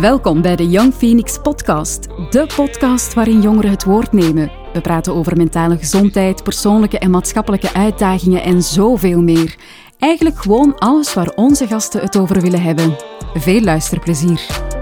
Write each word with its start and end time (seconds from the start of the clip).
Welkom 0.00 0.42
bij 0.42 0.56
de 0.56 0.68
Young 0.68 0.94
Phoenix 0.94 1.38
Podcast, 1.38 2.08
de 2.30 2.46
podcast 2.56 3.14
waarin 3.14 3.40
jongeren 3.40 3.70
het 3.70 3.84
woord 3.84 4.12
nemen. 4.12 4.52
We 4.72 4.80
praten 4.80 5.14
over 5.14 5.36
mentale 5.36 5.78
gezondheid, 5.78 6.42
persoonlijke 6.42 6.98
en 6.98 7.10
maatschappelijke 7.10 7.74
uitdagingen 7.74 8.42
en 8.42 8.62
zoveel 8.62 9.22
meer. 9.22 9.56
Eigenlijk 9.98 10.38
gewoon 10.38 10.78
alles 10.78 11.14
waar 11.14 11.32
onze 11.34 11.66
gasten 11.66 12.00
het 12.00 12.16
over 12.16 12.40
willen 12.40 12.62
hebben. 12.62 12.96
Veel 13.34 13.60
luisterplezier. 13.60 14.73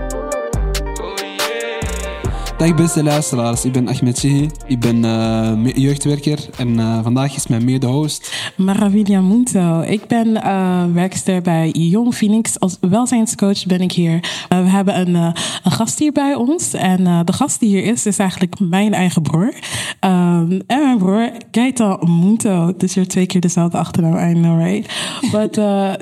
Dag 2.63 2.75
beste 2.75 3.03
luisteraars, 3.03 3.65
ik 3.65 3.73
ben 3.73 3.89
Ahmed 3.89 4.19
Sihi, 4.19 4.51
ik 4.67 4.81
ben 4.81 5.05
uh, 5.05 5.75
jeugdwerker 5.75 6.39
en 6.57 6.69
uh, 6.69 7.03
vandaag 7.03 7.35
is 7.35 7.47
mijn 7.47 7.65
mede-host... 7.65 8.33
Maravilha 8.57 9.21
Munto. 9.21 9.81
Ik 9.81 10.07
ben 10.07 10.29
uh, 10.29 10.85
werkster 10.93 11.43
bij 11.43 11.69
Young 11.69 12.15
Phoenix. 12.15 12.61
Als 12.61 12.77
welzijnscoach 12.81 13.67
ben 13.67 13.81
ik 13.81 13.93
hier. 13.93 14.47
we 14.49 14.55
hebben 14.55 15.01
een, 15.01 15.15
een, 15.15 15.71
gast 15.73 15.99
hier 15.99 16.13
bij 16.13 16.35
ons 16.35 16.73
en 16.73 17.25
de 17.25 17.33
gast 17.33 17.61
die 17.61 17.69
hier 17.69 17.85
is, 17.85 18.07
is 18.07 18.19
eigenlijk 18.19 18.61
mijn 18.61 18.95
eigen 18.95 19.23
broer. 19.23 19.55
Um, 20.01 20.63
en 20.67 20.83
mijn 20.83 20.99
broer, 20.99 21.31
Gaeta 21.51 21.99
Munto. 22.01 22.73
Dus 22.77 22.95
je 22.95 23.07
twee 23.07 23.27
keer 23.27 23.41
dezelfde 23.41 23.79
achternaam, 23.79 24.31
I 24.31 24.33
know 24.33 24.61
right? 24.61 24.95
But 25.31 25.55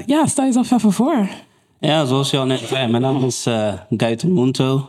ja, 0.06 0.26
stel 0.26 0.44
jezelf 0.44 0.70
even 0.70 0.92
voor. 0.92 1.28
Ja, 1.78 2.04
zoals 2.04 2.30
je 2.30 2.38
al 2.38 2.46
net 2.46 2.60
zei, 2.68 2.90
mijn 2.90 3.02
naam 3.02 3.24
is 3.24 3.46
uh, 3.46 3.72
Gaeta 3.96 4.28
Munto. 4.28 4.88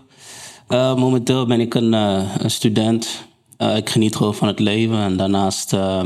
Uh, 0.72 0.96
momenteel 0.96 1.46
ben 1.46 1.60
ik 1.60 1.74
een, 1.74 1.94
uh, 1.94 2.36
een 2.38 2.52
student. 2.52 3.26
Uh, 3.58 3.76
ik 3.76 3.90
geniet 3.90 4.16
gewoon 4.16 4.36
van 4.36 4.48
het 4.48 4.60
leven. 4.60 4.98
En 4.98 5.18
daarnaast, 5.18 5.74
uh, 5.74 6.02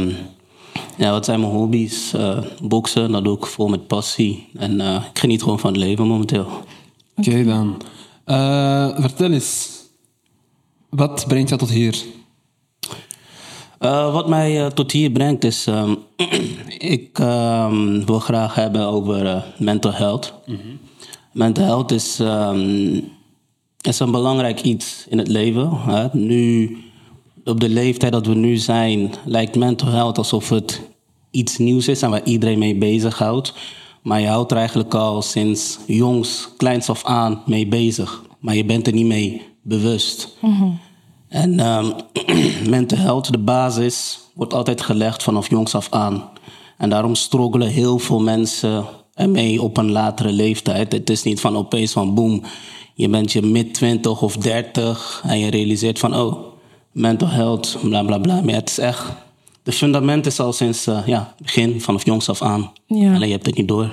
ja, 0.97 1.11
wat 1.11 1.25
zijn 1.25 1.39
mijn 1.39 1.51
hobby's? 1.51 2.13
boksen, 2.61 3.11
dat 3.11 3.23
doe 3.23 3.37
ik 3.37 3.45
vol 3.45 3.67
met 3.67 3.87
passie. 3.87 4.49
En 4.53 4.79
ik 4.81 5.19
geniet 5.19 5.43
gewoon 5.43 5.59
van 5.59 5.71
het 5.73 5.81
leven 5.81 6.07
momenteel. 6.07 6.45
Oké 7.15 7.29
okay, 7.29 7.43
dan. 7.43 7.81
vertel 9.01 9.31
eens, 9.31 9.81
wat 10.89 11.25
brengt 11.27 11.49
jou 11.49 11.61
tot 11.61 11.69
hier? 11.69 12.03
wat 14.11 14.27
mij 14.29 14.71
tot 14.71 14.91
hier 14.91 15.11
brengt 15.11 15.43
is, 15.43 15.65
um, 15.65 15.97
ik 16.97 17.19
um, 17.19 18.05
wil 18.05 18.19
graag 18.19 18.55
hebben 18.55 18.87
over 18.87 19.45
mental 19.57 19.93
health. 19.93 20.33
Mm 20.45 20.55
-hmm. 20.55 20.79
Mental 21.31 21.65
health 21.65 21.91
is 21.91 22.19
um, 22.19 23.03
is 23.85 23.99
een 23.99 24.11
belangrijk 24.11 24.61
iets 24.61 25.05
in 25.09 25.17
het 25.17 25.27
leven. 25.27 25.69
Hè? 25.71 26.07
Nu, 26.11 26.77
op 27.43 27.59
de 27.59 27.69
leeftijd 27.69 28.11
dat 28.11 28.25
we 28.25 28.35
nu 28.35 28.57
zijn, 28.57 29.13
lijkt 29.25 29.55
mental 29.55 29.87
health 29.87 30.17
alsof 30.17 30.49
het 30.49 30.81
iets 31.31 31.57
nieuws 31.57 31.87
is 31.87 32.01
en 32.01 32.09
waar 32.09 32.23
iedereen 32.23 32.59
mee 32.59 32.75
bezighoudt. 32.75 33.53
Maar 34.01 34.21
je 34.21 34.27
houdt 34.27 34.51
er 34.51 34.57
eigenlijk 34.57 34.93
al 34.93 35.21
sinds 35.21 35.79
jongs, 35.87 36.49
kleins 36.57 36.89
af 36.89 37.03
aan 37.03 37.41
mee 37.45 37.67
bezig. 37.67 38.23
Maar 38.39 38.55
je 38.55 38.65
bent 38.65 38.87
er 38.87 38.93
niet 38.93 39.05
mee 39.05 39.41
bewust. 39.61 40.37
Mm 40.41 40.79
En 41.27 41.67
um, 41.67 41.93
mental 42.69 42.97
health, 42.97 43.31
de 43.31 43.37
basis, 43.37 44.19
wordt 44.33 44.53
altijd 44.53 44.81
gelegd 44.81 45.23
vanaf 45.23 45.49
jongs 45.49 45.75
af 45.75 45.87
aan. 45.89 46.29
En 46.77 46.89
daarom 46.89 47.15
struggelen 47.15 47.67
heel 47.67 47.99
veel 47.99 48.19
mensen 48.19 48.85
ermee 49.13 49.61
op 49.61 49.77
een 49.77 49.91
latere 49.91 50.31
leeftijd. 50.31 50.91
Het 50.91 51.09
is 51.09 51.23
niet 51.23 51.39
van 51.39 51.57
opeens 51.57 51.91
van 51.91 52.13
boem, 52.13 52.41
je 52.95 53.09
bent 53.09 53.31
je 53.31 53.41
mid 53.41 53.73
20 53.73 54.21
of 54.21 54.37
30 54.37 55.23
en 55.25 55.39
je 55.39 55.49
realiseert 55.49 55.99
van, 55.99 56.15
oh, 56.15 56.35
mental 56.91 57.27
health, 57.27 57.77
bla 57.83 58.03
bla 58.03 58.17
bla. 58.17 58.41
Maar 58.41 58.53
het 58.53 58.69
is 58.69 58.77
echt, 58.77 59.03
de 59.63 59.71
fundament 59.71 60.25
is 60.25 60.39
al 60.39 60.53
sinds 60.53 60.87
uh, 60.87 60.99
ja, 61.05 61.35
begin, 61.41 61.81
vanaf 61.81 62.05
jongs 62.05 62.29
af 62.29 62.41
aan. 62.41 62.71
Ja. 62.87 63.13
Alleen 63.13 63.27
je 63.27 63.33
hebt 63.33 63.45
het 63.45 63.57
niet 63.57 63.67
door. 63.67 63.89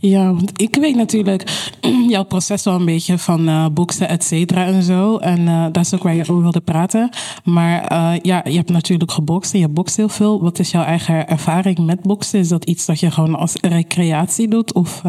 Ja, 0.00 0.32
want 0.32 0.60
ik 0.60 0.76
weet 0.76 0.94
natuurlijk 0.96 1.70
jouw 2.08 2.24
proces 2.24 2.64
wel 2.64 2.74
een 2.74 2.84
beetje 2.84 3.18
van 3.18 3.48
uh, 3.48 3.66
boksen, 3.72 4.08
et 4.08 4.24
cetera 4.24 4.66
en 4.66 4.82
zo. 4.82 5.16
En 5.16 5.40
uh, 5.40 5.66
dat 5.72 5.84
is 5.84 5.94
ook 5.94 6.02
waar 6.02 6.14
je 6.14 6.20
over 6.20 6.42
wilde 6.42 6.60
praten. 6.60 7.10
Maar 7.44 7.92
uh, 7.92 8.20
ja, 8.22 8.40
je 8.44 8.56
hebt 8.56 8.70
natuurlijk 8.70 9.12
gebokst 9.12 9.54
en 9.54 9.60
je 9.60 9.68
bokst 9.68 9.96
heel 9.96 10.08
veel. 10.08 10.42
Wat 10.42 10.58
is 10.58 10.70
jouw 10.70 10.84
eigen 10.84 11.28
ervaring 11.28 11.78
met 11.78 12.02
boksen? 12.02 12.38
Is 12.38 12.48
dat 12.48 12.64
iets 12.64 12.86
dat 12.86 13.00
je 13.00 13.10
gewoon 13.10 13.34
als 13.34 13.54
recreatie 13.60 14.48
doet? 14.48 14.74
Of, 14.74 15.02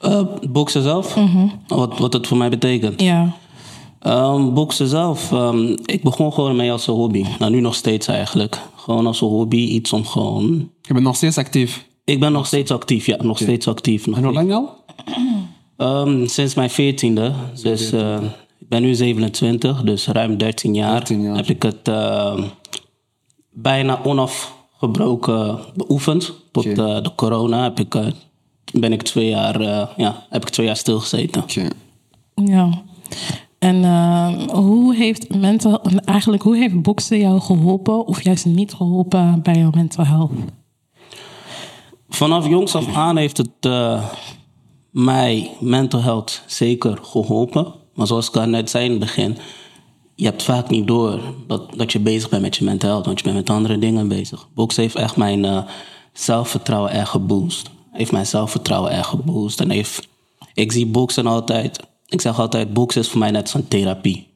uh, 0.00 0.22
boksen 0.50 0.82
zelf? 0.82 1.16
Mhm. 1.16 1.46
wat, 1.66 1.98
wat 1.98 2.12
het 2.12 2.26
voor 2.26 2.36
mij 2.36 2.50
betekent? 2.50 3.00
Ja. 3.00 3.32
Um, 4.06 4.54
boksen 4.54 4.86
zelf, 4.86 5.32
um, 5.32 5.76
ik 5.84 6.02
begon 6.02 6.32
gewoon 6.32 6.56
mee 6.56 6.72
als 6.72 6.86
een 6.86 6.94
hobby. 6.94 7.24
Nou, 7.38 7.52
nu 7.52 7.60
nog 7.60 7.74
steeds 7.74 8.06
eigenlijk. 8.06 8.58
Gewoon 8.76 9.06
als 9.06 9.20
een 9.20 9.28
hobby, 9.28 9.56
iets 9.56 9.92
om 9.92 10.06
gewoon... 10.06 10.70
Je 10.82 10.92
bent 10.92 11.04
nog 11.04 11.16
steeds 11.16 11.38
actief? 11.38 11.86
Ik 12.04 12.20
ben 12.20 12.32
nog 12.32 12.46
steeds 12.46 12.70
actief, 12.70 13.06
ja. 13.06 13.16
Nog 13.22 13.38
steeds 13.38 13.68
actief. 13.68 14.06
Nog 14.06 14.16
en 14.16 14.24
hoe 14.24 14.32
lang 14.32 14.52
al? 14.52 14.78
Um, 15.76 16.26
sinds 16.26 16.54
mijn 16.54 16.70
veertiende. 16.70 17.32
Dus 17.62 17.92
uh, 17.92 18.22
ik 18.58 18.68
ben 18.68 18.82
nu 18.82 18.94
27, 18.94 19.82
dus 19.82 20.06
ruim 20.06 20.36
13 20.36 20.74
jaar. 20.74 20.94
13 20.94 21.22
jaar. 21.22 21.36
Heb 21.36 21.46
ik 21.48 21.62
het 21.62 21.88
uh, 21.88 22.38
bijna 23.50 24.00
onafgebroken 24.04 25.58
beoefend. 25.74 26.32
Tot 26.52 26.66
okay. 26.66 26.96
uh, 26.96 27.02
de 27.02 27.14
corona 27.14 27.62
heb 27.62 27.80
ik 27.80 27.96
ben 28.72 28.92
ik 28.92 29.02
twee 29.02 29.28
jaar, 29.28 29.60
uh, 29.60 29.86
ja, 29.96 30.26
heb 30.30 30.42
ik 30.42 30.48
twee 30.48 30.66
jaar 30.66 30.76
stilgezeten. 30.76 31.42
Okay. 31.42 31.70
Ja. 32.34 32.82
En 33.58 33.76
uh, 33.76 34.48
hoe 34.48 34.94
heeft 34.94 35.34
mental, 35.34 35.82
eigenlijk 36.04 36.42
hoe 36.42 36.56
heeft 36.56 36.82
boksen 36.82 37.18
jou 37.18 37.40
geholpen 37.40 38.06
of 38.06 38.22
juist 38.22 38.44
niet 38.44 38.72
geholpen 38.72 39.42
bij 39.42 39.54
jouw 39.54 39.70
mental 39.74 40.04
health? 40.04 40.30
Vanaf 42.08 42.48
jongs 42.48 42.74
af 42.74 42.96
aan 42.96 43.16
heeft 43.16 43.36
het 43.36 43.66
uh, 43.66 44.04
mij 44.90 45.50
mental 45.60 46.02
health 46.02 46.42
zeker 46.46 46.98
geholpen. 47.02 47.72
Maar 47.94 48.06
zoals 48.06 48.28
ik 48.28 48.36
al 48.36 48.46
net 48.46 48.70
zei 48.70 48.84
in 48.84 48.90
het 48.90 49.00
begin, 49.00 49.36
je 50.14 50.24
hebt 50.24 50.42
vaak 50.42 50.70
niet 50.70 50.86
door 50.86 51.20
dat, 51.46 51.62
dat 51.76 51.92
je 51.92 52.00
bezig 52.00 52.28
bent 52.28 52.42
met 52.42 52.56
je 52.56 52.64
mental 52.64 52.88
health, 52.90 53.06
want 53.06 53.18
je 53.18 53.24
bent 53.24 53.36
met 53.36 53.50
andere 53.50 53.78
dingen 53.78 54.08
bezig. 54.08 54.48
Boksen 54.54 54.82
heeft 54.82 54.94
echt 54.94 55.16
mijn 55.16 55.44
uh, 55.44 55.62
zelfvertrouwen 56.12 56.92
erg 56.92 57.08
geboost 57.08 57.70
heeft 57.92 58.12
mijn 58.12 58.26
zelfvertrouwen 58.26 58.92
erg 58.92 59.06
geboost. 59.06 59.60
En 59.60 59.84
ik 60.54 60.72
zie 60.72 60.86
boksen 60.86 61.26
altijd, 61.26 61.80
ik 62.06 62.20
zeg 62.20 62.38
altijd, 62.38 62.72
boksen 62.72 63.00
is 63.00 63.08
voor 63.08 63.18
mij 63.18 63.30
net 63.30 63.48
zo'n 63.48 63.68
therapie. 63.68 64.28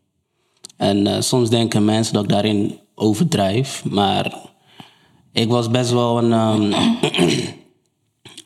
En 0.76 1.06
uh, 1.06 1.20
soms 1.20 1.50
denken 1.50 1.84
mensen 1.84 2.14
dat 2.14 2.22
ik 2.22 2.28
daarin 2.28 2.78
overdrijf, 2.94 3.84
maar 3.84 4.34
ik 5.32 5.48
was 5.48 5.70
best 5.70 5.90
wel 5.90 6.18
een. 6.18 6.32
Um, 6.32 6.74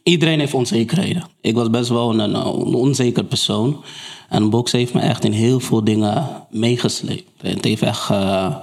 iedereen 0.03 0.39
heeft 0.39 0.55
onzekerheden. 0.55 1.25
Ik 1.41 1.55
was 1.55 1.71
best 1.71 1.89
wel 1.89 2.11
een, 2.11 2.19
een, 2.19 2.75
onzeker 2.75 3.25
persoon. 3.25 3.85
En 4.29 4.51
boksen 4.51 4.79
heeft 4.79 4.95
me 4.95 5.01
echt 5.01 5.25
in 5.25 5.33
heel 5.33 5.61
veel 5.61 5.85
dingen 5.85 6.47
meegesleept. 6.51 7.31
Het 7.43 7.65
heeft 7.65 7.83
echt 7.83 8.11
uh, 8.11 8.57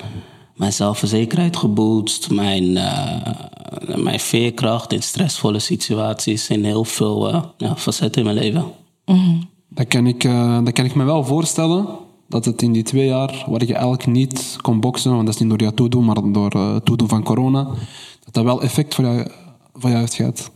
mijn 0.55 0.73
zelfverzekerheid 0.73 1.57
geboost, 1.57 2.29
mijn, 2.29 2.63
uh, 2.63 3.95
mijn 3.95 4.19
veerkracht 4.19 4.93
in 4.93 5.03
stressvolle 5.03 5.59
situaties, 5.59 6.49
in 6.49 6.63
heel 6.63 6.83
veel 6.83 7.33
uh, 7.33 7.43
ja, 7.57 7.75
facetten 7.75 8.21
in 8.21 8.33
mijn 8.33 8.37
leven. 8.37 8.65
Mm 9.05 9.53
dat, 9.75 9.87
kan 9.87 10.07
ik, 10.07 10.23
uh, 10.23 10.63
dat 10.63 10.73
kan 10.73 10.85
ik 10.85 10.95
me 10.95 11.03
wel 11.03 11.23
voorstellen. 11.23 11.87
Dat 12.27 12.45
het 12.45 12.61
in 12.61 12.71
die 12.71 12.83
twee 12.83 13.05
jaar, 13.05 13.43
waar 13.47 13.65
je 13.65 13.73
eigenlijk 13.73 14.05
niet 14.05 14.57
kon 14.61 14.79
boksen, 14.79 15.11
want 15.11 15.25
dat 15.25 15.35
is 15.35 15.41
niet 15.41 15.49
door 15.49 15.61
jou 15.61 15.73
toedoen, 15.73 16.05
maar 16.05 16.31
door 16.31 16.55
uh, 16.55 16.75
toedoen 16.75 17.07
van 17.07 17.23
corona, 17.23 17.63
dat 18.23 18.33
dat 18.33 18.43
wel 18.43 18.61
effect 18.61 18.95
voor 18.95 19.03
jou, 19.03 19.27
voor 19.73 19.89
jou 19.89 20.01
heeft 20.01 20.13
gehad. 20.13 20.51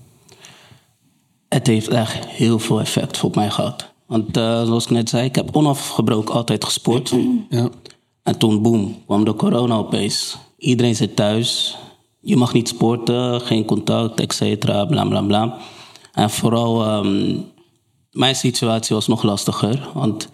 Het 1.50 1.68
heeft 1.68 1.88
echt 1.88 2.28
heel 2.28 2.60
veel 2.60 2.80
effect 2.80 3.24
op 3.24 3.36
mij 3.36 3.50
gehad. 3.50 3.92
Want 4.06 4.26
zoals 4.34 4.84
ik 4.84 4.90
net 4.90 5.10
zei, 5.10 5.26
ik 5.26 5.36
heb 5.36 5.56
onafgebroken 5.56 6.34
altijd 6.34 6.66
gesport. 6.66 7.16
Ja. 7.50 7.70
En 8.30 8.38
toen, 8.38 8.62
boem, 8.62 8.96
kwam 9.06 9.26
de 9.26 9.36
corona 9.36 9.76
opeens. 9.76 10.38
Iedereen 10.58 10.96
zit 10.96 11.16
thuis. 11.16 11.78
Je 12.22 12.38
mag 12.38 12.54
niet 12.54 12.68
sporten, 12.68 13.42
geen 13.42 13.66
contact, 13.66 14.20
et 14.20 14.34
cetera, 14.34 14.86
bla 14.86 15.06
bla 15.06 15.22
bla. 15.22 15.58
En 16.14 16.30
vooral, 16.30 16.98
um, 16.98 17.46
mijn 18.12 18.36
situatie 18.36 18.96
was 18.96 19.08
nog 19.08 19.24
lastiger. 19.24 19.90
Want 19.94 20.30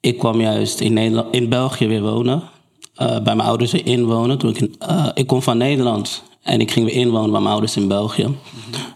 ik 0.00 0.18
kwam 0.18 0.40
juist 0.40 0.80
in, 0.80 0.92
Nederland, 0.92 1.34
in 1.34 1.48
België 1.48 1.86
weer 1.86 2.02
wonen. 2.02 2.42
Uh, 2.42 3.06
bij 3.08 3.36
mijn 3.36 3.48
ouders 3.48 3.72
weer 3.72 3.86
inwonen. 3.86 4.38
Toen 4.38 4.50
ik, 4.50 4.60
uh, 4.88 5.08
ik 5.14 5.26
kom 5.26 5.42
van 5.42 5.58
Nederland 5.58 6.22
en 6.42 6.60
ik 6.60 6.70
ging 6.70 6.86
weer 6.86 6.96
inwonen 6.96 7.30
bij 7.30 7.40
mijn 7.40 7.52
ouders 7.52 7.76
in 7.76 7.88
België. 7.88 8.28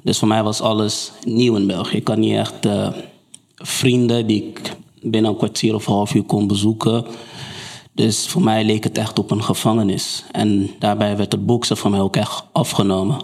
Dus 0.02 0.18
voor 0.18 0.28
mij 0.28 0.42
was 0.42 0.60
alles 0.60 1.12
nieuw 1.24 1.56
in 1.56 1.66
België. 1.66 1.96
Ik 1.96 2.08
had 2.08 2.16
niet 2.16 2.34
echt 2.34 2.66
uh, 2.66 2.88
vrienden 3.54 4.26
die 4.26 4.44
ik 4.44 4.76
binnen 5.02 5.30
een 5.30 5.36
kwartier 5.36 5.74
of 5.74 5.86
een 5.86 5.92
half 5.92 6.14
uur 6.14 6.22
kon 6.22 6.46
bezoeken. 6.46 7.04
Dus 8.00 8.26
voor 8.28 8.42
mij 8.42 8.64
leek 8.64 8.84
het 8.84 8.98
echt 8.98 9.18
op 9.18 9.30
een 9.30 9.42
gevangenis. 9.42 10.24
En 10.32 10.70
daarbij 10.78 11.16
werd 11.16 11.32
het 11.32 11.46
boksen 11.46 11.76
voor 11.76 11.90
mij 11.90 12.00
ook 12.00 12.16
echt 12.16 12.44
afgenomen. 12.52 13.20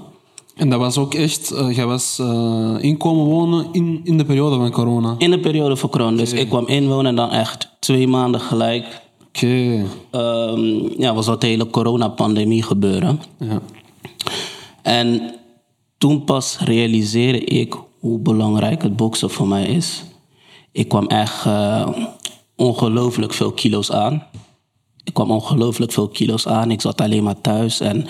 En 0.57 0.71
dat 0.71 0.79
was 0.79 0.99
ook 0.99 1.15
echt, 1.15 1.53
uh, 1.53 1.77
jij 1.77 1.87
was 1.87 2.19
uh, 2.21 2.77
inkomen 2.81 3.25
wonen 3.25 3.67
in, 3.73 4.01
in 4.05 4.17
de 4.19 4.25
periode 4.25 4.57
van 4.57 4.71
corona? 4.71 5.15
In 5.19 5.31
de 5.31 5.41
periode 5.41 5.77
van 5.77 5.89
corona. 5.89 6.17
Dus 6.17 6.33
ik 6.33 6.49
kwam 6.49 6.67
inwonen 6.67 7.07
en 7.07 7.17
dan 7.17 7.31
echt 7.31 7.71
twee 7.79 8.09
maanden 8.09 8.41
gelijk. 8.41 9.03
Oké. 9.29 9.87
Okay. 10.11 10.49
Um, 10.51 10.93
ja, 10.99 11.15
was 11.15 11.27
dat 11.27 11.41
de 11.41 11.47
hele 11.47 11.71
coronapandemie 11.71 12.63
gebeuren. 12.63 13.21
Ja. 13.39 13.61
En 14.83 15.35
toen 15.99 16.25
pas 16.25 16.59
realiseerde 16.59 17.41
ik 17.41 17.75
hoe 18.01 18.19
belangrijk 18.19 18.83
het 18.83 18.97
boksen 18.97 19.31
voor 19.31 19.49
mij 19.49 19.65
is. 19.65 20.05
Ik 20.73 20.89
kwam 20.89 21.07
echt 21.07 21.47
uh, 21.47 21.89
ongelooflijk 22.57 23.33
veel 23.33 23.53
kilo's 23.53 23.93
aan. 23.93 24.23
Ik 25.17 25.25
kwam 25.25 25.37
ongelooflijk 25.37 25.93
veel 25.93 26.09
kilo's 26.09 26.47
aan. 26.47 26.71
Ik 26.71 26.81
zat 26.81 27.01
alleen 27.01 27.23
maar 27.23 27.41
thuis. 27.41 27.81
En 27.81 28.07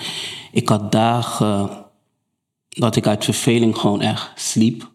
ik 0.51 0.69
had 0.69 0.91
dagen 0.91 1.69
dat 2.69 2.95
ik 2.95 3.07
uit 3.07 3.23
verveling 3.23 3.77
gewoon 3.77 4.01
echt 4.01 4.31
sliep. 4.35 4.91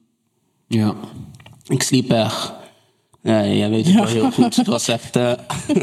Ja. 0.69 0.95
Ik 1.67 1.83
sliep 1.83 2.11
echt. 2.11 2.53
Ja, 3.23 3.47
jij 3.47 3.71
weet 3.71 3.87
het 3.87 3.95
wel 3.95 4.07
heel 4.07 4.31
goed. 4.31 4.57
Het 4.57 4.67
was 4.67 4.89
echt. 4.89 5.17
Uh... 5.17 5.33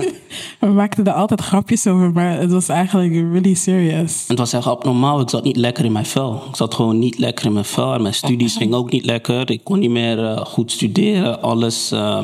We 0.59 0.67
maakten 0.67 1.05
er 1.05 1.13
altijd 1.13 1.41
grapjes 1.41 1.87
over, 1.87 2.11
maar 2.11 2.39
het 2.39 2.51
was 2.51 2.69
eigenlijk 2.69 3.13
really 3.13 3.53
serious. 3.53 4.27
Het 4.27 4.37
was 4.37 4.53
echt 4.53 4.67
abnormaal. 4.67 5.19
Ik 5.19 5.29
zat 5.29 5.43
niet 5.43 5.57
lekker 5.57 5.85
in 5.85 5.91
mijn 5.91 6.05
vel. 6.05 6.43
Ik 6.49 6.55
zat 6.55 6.73
gewoon 6.73 6.99
niet 6.99 7.17
lekker 7.17 7.45
in 7.45 7.53
mijn 7.53 7.65
vel. 7.65 7.93
En 7.93 8.01
mijn 8.01 8.13
studies 8.13 8.55
gingen 8.55 8.77
ook 8.77 8.91
niet 8.91 9.05
lekker. 9.05 9.51
Ik 9.51 9.63
kon 9.63 9.79
niet 9.79 9.89
meer 9.89 10.19
uh, 10.19 10.37
goed 10.37 10.71
studeren. 10.71 11.41
Alles 11.41 11.91
uh, 11.91 12.23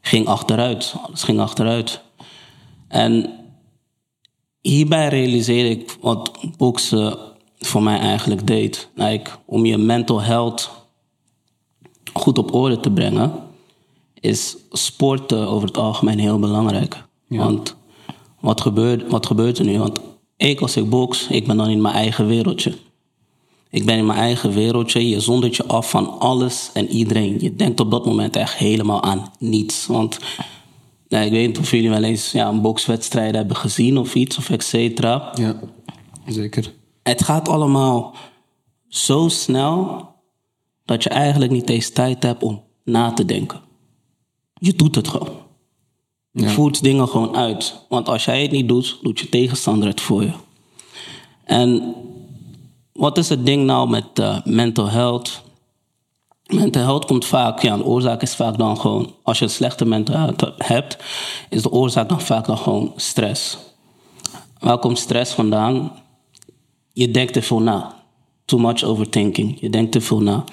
ging 0.00 0.26
achteruit. 0.26 0.94
Alles 1.06 1.22
ging 1.22 1.40
achteruit. 1.40 2.04
En 2.96 3.30
hierbij 4.60 5.08
realiseerde 5.08 5.70
ik 5.70 5.96
wat 6.00 6.30
boksen 6.56 7.18
voor 7.58 7.82
mij 7.82 7.98
eigenlijk 7.98 8.46
deed. 8.46 8.88
Like, 8.94 9.30
om 9.44 9.64
je 9.64 9.78
mental 9.78 10.22
health 10.22 10.70
goed 12.12 12.38
op 12.38 12.54
orde 12.54 12.80
te 12.80 12.90
brengen, 12.90 13.32
is 14.20 14.56
sporten 14.70 15.48
over 15.48 15.68
het 15.68 15.76
algemeen 15.76 16.18
heel 16.18 16.38
belangrijk. 16.38 17.04
Want 17.28 17.76
wat 18.40 18.60
gebeurt, 18.60 19.10
wat 19.10 19.26
gebeurt 19.26 19.58
er 19.58 19.64
nu? 19.64 19.78
Want 19.78 20.00
ik 20.36 20.60
als 20.60 20.76
ik 20.76 20.90
box, 20.90 21.26
ik 21.26 21.46
ben 21.46 21.56
dan 21.56 21.68
in 21.68 21.80
mijn 21.80 21.94
eigen 21.94 22.26
wereldje. 22.26 22.74
Ik 23.70 23.84
ben 23.84 23.96
in 23.96 24.06
mijn 24.06 24.18
eigen 24.18 24.52
wereldje. 24.52 25.08
Je 25.08 25.20
zondert 25.20 25.56
je 25.56 25.66
af 25.66 25.90
van 25.90 26.18
alles 26.18 26.70
en 26.72 26.88
iedereen. 26.88 27.36
Je 27.40 27.56
denkt 27.56 27.80
op 27.80 27.90
dat 27.90 28.06
moment 28.06 28.36
echt 28.36 28.54
helemaal 28.54 29.02
aan 29.02 29.32
niets. 29.38 29.86
Want 29.86 30.18
ik 31.24 31.30
weet 31.30 31.46
niet 31.46 31.58
of 31.58 31.70
jullie 31.70 31.90
wel 31.90 32.02
eens 32.02 32.32
ja, 32.32 32.48
een 32.48 32.60
bokswedstrijd 32.62 33.34
hebben 33.34 33.56
gezien 33.56 33.98
of 33.98 34.14
iets, 34.14 34.38
of 34.38 34.50
et 34.50 34.64
cetera. 34.64 35.32
Ja, 35.34 35.60
zeker. 36.26 36.72
Het 37.02 37.24
gaat 37.24 37.48
allemaal 37.48 38.14
zo 38.88 39.28
snel 39.28 40.08
dat 40.84 41.02
je 41.02 41.08
eigenlijk 41.08 41.52
niet 41.52 41.68
eens 41.70 41.90
tijd 41.90 42.22
hebt 42.22 42.42
om 42.42 42.62
na 42.84 43.12
te 43.12 43.24
denken. 43.24 43.60
Je 44.54 44.72
doet 44.74 44.94
het 44.94 45.08
gewoon. 45.08 45.36
Je 46.32 46.42
Ja. 46.42 46.48
voert 46.48 46.82
dingen 46.82 47.08
gewoon 47.08 47.36
uit. 47.36 47.84
Want 47.88 48.08
als 48.08 48.24
jij 48.24 48.42
het 48.42 48.50
niet 48.50 48.68
doet, 48.68 48.98
doet 49.02 49.20
je 49.20 49.28
tegenstander 49.28 49.88
het 49.88 50.00
voor 50.00 50.22
je. 50.22 50.32
En 51.44 51.94
wat 52.92 53.18
is 53.18 53.28
het 53.28 53.46
ding 53.46 53.64
nou 53.64 53.88
met 53.88 54.18
eh, 54.18 54.38
mental 54.44 54.88
health? 54.88 55.42
Mental 56.46 56.82
health 56.82 57.04
komt 57.04 57.24
vaak, 57.24 57.62
ja, 57.62 57.76
de 57.76 57.84
oorzaak 57.84 58.22
is 58.22 58.34
vaak 58.34 58.58
dan 58.58 58.80
gewoon, 58.80 59.14
als 59.22 59.38
je 59.38 59.44
een 59.44 59.50
slechte 59.50 59.84
mental 59.84 60.34
hebt, 60.56 60.96
is 61.50 61.62
de 61.62 61.70
oorzaak 61.70 62.08
dan 62.08 62.20
vaak 62.20 62.46
dan 62.46 62.58
gewoon 62.58 62.92
stress. 62.96 63.58
Waar 64.58 64.78
komt 64.78 64.98
stress 64.98 65.32
vandaan? 65.32 65.92
Je 66.92 67.10
denkt 67.10 67.32
te 67.32 67.42
veel 67.42 67.60
na. 67.60 67.94
Too 68.44 68.60
much 68.60 68.82
overthinking. 68.82 69.60
Je 69.60 69.70
denkt 69.70 69.92
te 69.92 70.00
veel 70.00 70.20
na. 70.20 70.44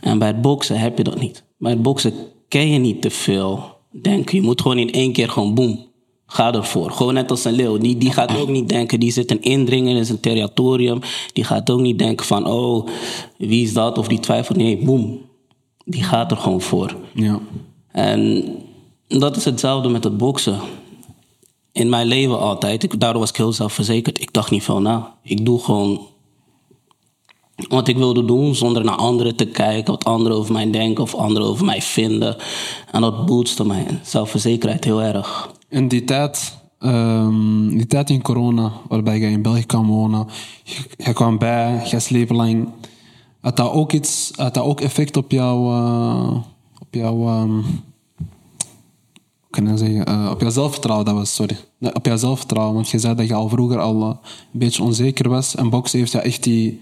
En 0.00 0.18
bij 0.18 0.28
het 0.28 0.42
boksen 0.42 0.78
heb 0.78 0.96
je 0.96 1.04
dat 1.04 1.20
niet. 1.20 1.44
Bij 1.58 1.70
het 1.70 1.82
boksen 1.82 2.14
ken 2.48 2.70
je 2.70 2.78
niet 2.78 3.02
te 3.02 3.10
veel 3.10 3.76
denken. 4.02 4.36
Je 4.36 4.42
moet 4.42 4.60
gewoon 4.60 4.78
in 4.78 4.92
één 4.92 5.12
keer 5.12 5.28
gewoon 5.28 5.54
boem. 5.54 5.86
Ga 6.26 6.52
ervoor. 6.52 6.90
Gewoon 6.90 7.14
net 7.14 7.30
als 7.30 7.44
een 7.44 7.52
leeuw. 7.52 7.78
Die, 7.78 7.96
die 7.98 8.12
gaat 8.12 8.38
ook 8.38 8.48
niet 8.48 8.68
denken, 8.68 9.00
die 9.00 9.12
zit 9.12 9.30
een 9.30 9.42
indringen 9.42 9.96
in 9.96 10.04
zijn 10.04 10.20
territorium. 10.20 11.00
Die 11.32 11.44
gaat 11.44 11.70
ook 11.70 11.80
niet 11.80 11.98
denken 11.98 12.26
van, 12.26 12.46
oh, 12.46 12.88
wie 13.38 13.62
is 13.62 13.72
dat? 13.72 13.98
Of 13.98 14.08
die 14.08 14.20
twijfelt. 14.20 14.58
Nee, 14.58 14.76
boem. 14.76 15.20
Die 15.88 16.02
gaat 16.02 16.30
er 16.30 16.36
gewoon 16.36 16.60
voor. 16.60 16.96
Ja. 17.14 17.38
En 17.92 18.44
dat 19.08 19.36
is 19.36 19.44
hetzelfde 19.44 19.88
met 19.88 20.04
het 20.04 20.16
boksen. 20.16 20.60
In 21.72 21.88
mijn 21.88 22.06
leven 22.06 22.40
altijd, 22.40 22.82
ik, 22.82 23.00
daardoor 23.00 23.20
was 23.20 23.30
ik 23.30 23.36
heel 23.36 23.52
zelfverzekerd. 23.52 24.20
Ik 24.20 24.32
dacht 24.32 24.50
niet 24.50 24.62
veel 24.62 24.80
na. 24.80 25.14
Ik 25.22 25.44
doe 25.44 25.58
gewoon 25.64 26.06
wat 27.68 27.88
ik 27.88 27.96
wilde 27.96 28.24
doen 28.24 28.54
zonder 28.54 28.84
naar 28.84 28.96
anderen 28.96 29.36
te 29.36 29.46
kijken, 29.46 29.92
wat 29.92 30.04
anderen 30.04 30.36
over 30.36 30.52
mij 30.52 30.70
denken 30.70 31.02
of 31.02 31.14
anderen 31.14 31.48
over 31.48 31.64
mij 31.64 31.82
vinden. 31.82 32.36
En 32.90 33.00
dat 33.00 33.26
boostte 33.26 33.66
mijn 33.66 34.00
zelfverzekerheid 34.02 34.84
heel 34.84 35.02
erg. 35.02 35.50
In 35.68 35.88
die 35.88 36.04
tijd, 36.04 36.58
ehm, 36.78 37.68
die 37.68 37.86
tijd 37.86 38.10
in 38.10 38.22
corona, 38.22 38.72
waarbij 38.88 39.18
je 39.18 39.26
in 39.26 39.42
België 39.42 39.66
kan 39.66 39.86
wonen, 39.86 40.26
je, 40.64 40.82
je 40.96 41.12
kwam 41.12 41.38
bij, 41.38 41.86
je 41.90 42.00
sleep 42.00 42.30
lang. 42.30 42.68
Had 43.46 43.56
dat 43.56 43.72
ook 43.72 43.92
iets, 43.92 44.32
had 44.36 44.54
dat 44.54 44.64
ook 44.64 44.80
effect 44.80 45.16
op 45.16 45.30
jouw, 45.30 45.72
eh, 45.72 46.36
op 46.80 46.94
jouw, 46.94 47.14
hoe 47.16 47.64
kan 49.50 49.78
zeggen, 49.78 50.04
Eh, 50.04 50.28
op 50.30 50.40
jouw 50.40 50.50
zelfvertrouwen, 50.50 51.06
dat 51.06 51.14
was, 51.14 51.34
sorry. 51.34 51.56
Op 51.92 52.06
jouw 52.06 52.16
zelfvertrouwen, 52.16 52.74
want 52.74 52.88
je 52.88 52.98
zei 52.98 53.14
dat 53.14 53.26
je 53.26 53.34
al 53.34 53.48
vroeger 53.48 53.78
al 53.80 54.02
eh, 54.02 54.08
een 54.52 54.58
beetje 54.58 54.82
onzeker 54.82 55.28
was. 55.28 55.54
En 55.54 55.70
boksen 55.70 55.98
heeft 55.98 56.12
jou 56.12 56.24
echt 56.24 56.42
die, 56.42 56.80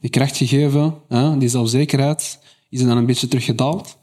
die 0.00 0.10
kracht 0.10 0.36
gegeven, 0.36 0.94
hè? 1.08 1.38
die 1.38 1.48
zelfzekerheid. 1.48 2.38
Is 2.70 2.80
er 2.80 2.86
dan 2.86 2.96
een 2.96 3.06
beetje 3.06 3.28
teruggedaald? 3.28 3.96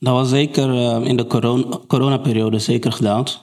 Dat 0.00 0.14
was 0.14 0.28
zeker 0.28 1.02
in 1.06 1.16
de 1.16 1.26
corona- 1.26 1.78
coronaperiode 1.86 2.58
zeker 2.58 2.92
gedaald. 2.92 3.42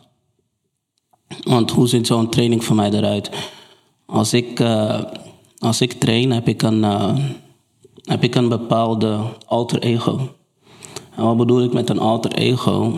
Want 1.43 1.71
hoe 1.71 1.87
ziet 1.87 2.07
zo'n 2.07 2.29
training 2.29 2.63
voor 2.63 2.75
mij 2.75 2.91
eruit? 2.91 3.29
Als 4.05 4.33
ik, 4.33 4.63
als 5.57 5.81
ik 5.81 5.93
train, 5.93 6.31
heb 6.31 6.47
ik, 6.47 6.61
een, 6.61 6.83
heb 8.05 8.23
ik 8.23 8.35
een 8.35 8.49
bepaalde 8.49 9.19
alter 9.45 9.79
ego. 9.79 10.19
En 11.15 11.23
wat 11.23 11.37
bedoel 11.37 11.63
ik 11.63 11.73
met 11.73 11.89
een 11.89 11.99
alter 11.99 12.31
ego? 12.31 12.93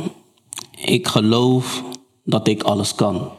Ik 0.85 1.07
geloof 1.07 1.83
dat 2.23 2.47
ik 2.47 2.63
alles 2.63 2.95
kan. 2.95 3.29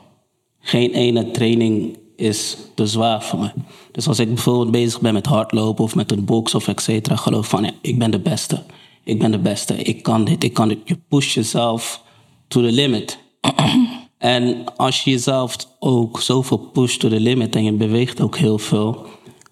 Geen 0.60 0.92
ene 0.92 1.30
training 1.30 1.98
is 2.16 2.56
te 2.74 2.86
zwaar 2.86 3.22
voor 3.22 3.38
me. 3.38 3.50
Dus 3.92 4.08
als 4.08 4.18
ik 4.18 4.28
bijvoorbeeld 4.28 4.70
bezig 4.70 5.00
ben 5.00 5.12
met 5.12 5.26
hardlopen 5.26 5.84
of 5.84 5.94
met 5.94 6.12
een 6.12 6.24
box 6.24 6.54
of 6.54 6.68
et 6.68 6.80
cetera, 6.80 7.16
geloof 7.16 7.48
van 7.48 7.64
ja, 7.64 7.70
ik 7.80 7.98
ben 7.98 8.10
de 8.10 8.20
beste. 8.20 8.62
Ik 9.04 9.18
ben 9.18 9.30
de 9.30 9.38
beste. 9.38 9.74
Ik 9.74 10.02
kan 10.02 10.24
dit, 10.24 10.44
ik 10.44 10.52
kan 10.52 10.68
dit. 10.68 10.78
Je 10.84 10.98
push 11.08 11.34
jezelf 11.34 12.02
to 12.48 12.60
the 12.60 12.72
limit. 12.72 13.18
en 14.18 14.64
als 14.76 15.04
je 15.04 15.10
jezelf 15.10 15.56
ook 15.78 16.20
zoveel 16.20 16.58
pusht 16.58 17.00
to 17.00 17.08
the 17.08 17.20
limit 17.20 17.56
en 17.56 17.64
je 17.64 17.72
beweegt 17.72 18.20
ook 18.20 18.36
heel 18.36 18.58
veel. 18.58 19.06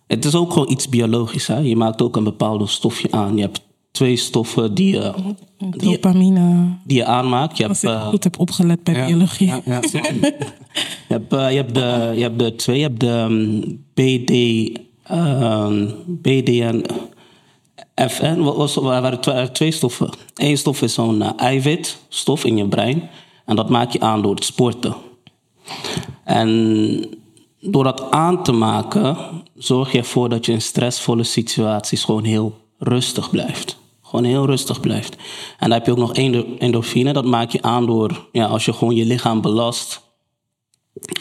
Het 0.06 0.24
is 0.24 0.34
ook 0.34 0.52
gewoon 0.52 0.70
iets 0.70 0.88
biologisch. 0.88 1.46
Hè? 1.46 1.58
Je 1.58 1.76
maakt 1.76 2.02
ook 2.02 2.16
een 2.16 2.24
bepaalde 2.24 2.66
stofje 2.66 3.08
aan. 3.10 3.36
Je 3.36 3.42
hebt 3.42 3.60
twee 3.90 4.16
stoffen 4.16 4.74
die 4.74 4.94
je, 4.94 5.12
Dopamine. 5.70 6.68
die 6.84 6.96
je 6.96 7.04
aanmaakt. 7.04 7.56
Je 7.56 7.68
Als 7.68 7.82
hebt, 7.82 7.94
ik 7.94 8.00
eh, 8.00 8.08
goed 8.08 8.24
heb 8.24 8.38
opgelet 8.38 8.82
bij 8.82 9.06
biologie. 9.06 9.46
Ja, 9.46 9.60
ja. 9.64 9.80
je 9.92 10.34
hebt, 11.08 11.32
eh, 11.32 11.50
je 11.50 11.56
hebt, 11.56 11.74
de, 11.74 12.12
je 12.14 12.22
hebt 12.22 12.38
de 12.38 12.54
twee, 12.54 12.76
je 12.76 12.82
hebt 12.82 13.00
de 13.00 13.08
ehm, 13.14 13.60
BD, 13.94 14.32
BDN, 16.22 16.84
FN. 18.08 18.38
Wat 18.40 18.56
was, 18.56 18.76
er 18.76 18.82
waren 18.82 19.20
twee, 19.20 19.34
waren 19.34 19.52
twee 19.52 19.70
stoffen. 19.70 20.10
Eén 20.34 20.58
stof 20.58 20.82
is 20.82 20.94
zo'n 20.94 21.22
eh, 21.22 21.30
eiwitstof 21.36 22.44
in 22.44 22.56
je 22.56 22.68
brein. 22.68 23.08
En 23.44 23.56
dat 23.56 23.68
maak 23.68 23.90
je 23.90 24.00
aan 24.00 24.22
door 24.22 24.34
het 24.34 24.44
sporten. 24.44 24.94
En 26.24 27.08
door 27.60 27.84
dat 27.84 28.10
aan 28.10 28.42
te 28.42 28.52
maken, 28.52 29.16
zorg 29.54 29.92
je 29.92 29.98
ervoor 29.98 30.28
dat 30.28 30.46
je 30.46 30.52
in 30.52 30.62
stressvolle 30.62 31.24
situaties 31.24 32.04
gewoon 32.04 32.24
heel 32.24 32.58
rustig 32.78 33.30
blijft. 33.30 33.76
Gewoon 34.02 34.24
heel 34.24 34.46
rustig 34.46 34.80
blijft. 34.80 35.16
En 35.58 35.68
dan 35.68 35.70
heb 35.70 35.86
je 35.86 35.90
ook 35.90 35.98
nog 35.98 36.14
endo- 36.14 36.56
endorfine. 36.58 37.12
Dat 37.12 37.24
maak 37.24 37.50
je 37.50 37.62
aan 37.62 37.86
door, 37.86 38.28
ja, 38.32 38.46
als 38.46 38.64
je 38.64 38.72
gewoon 38.72 38.94
je 38.94 39.04
lichaam 39.04 39.40
belast. 39.40 40.04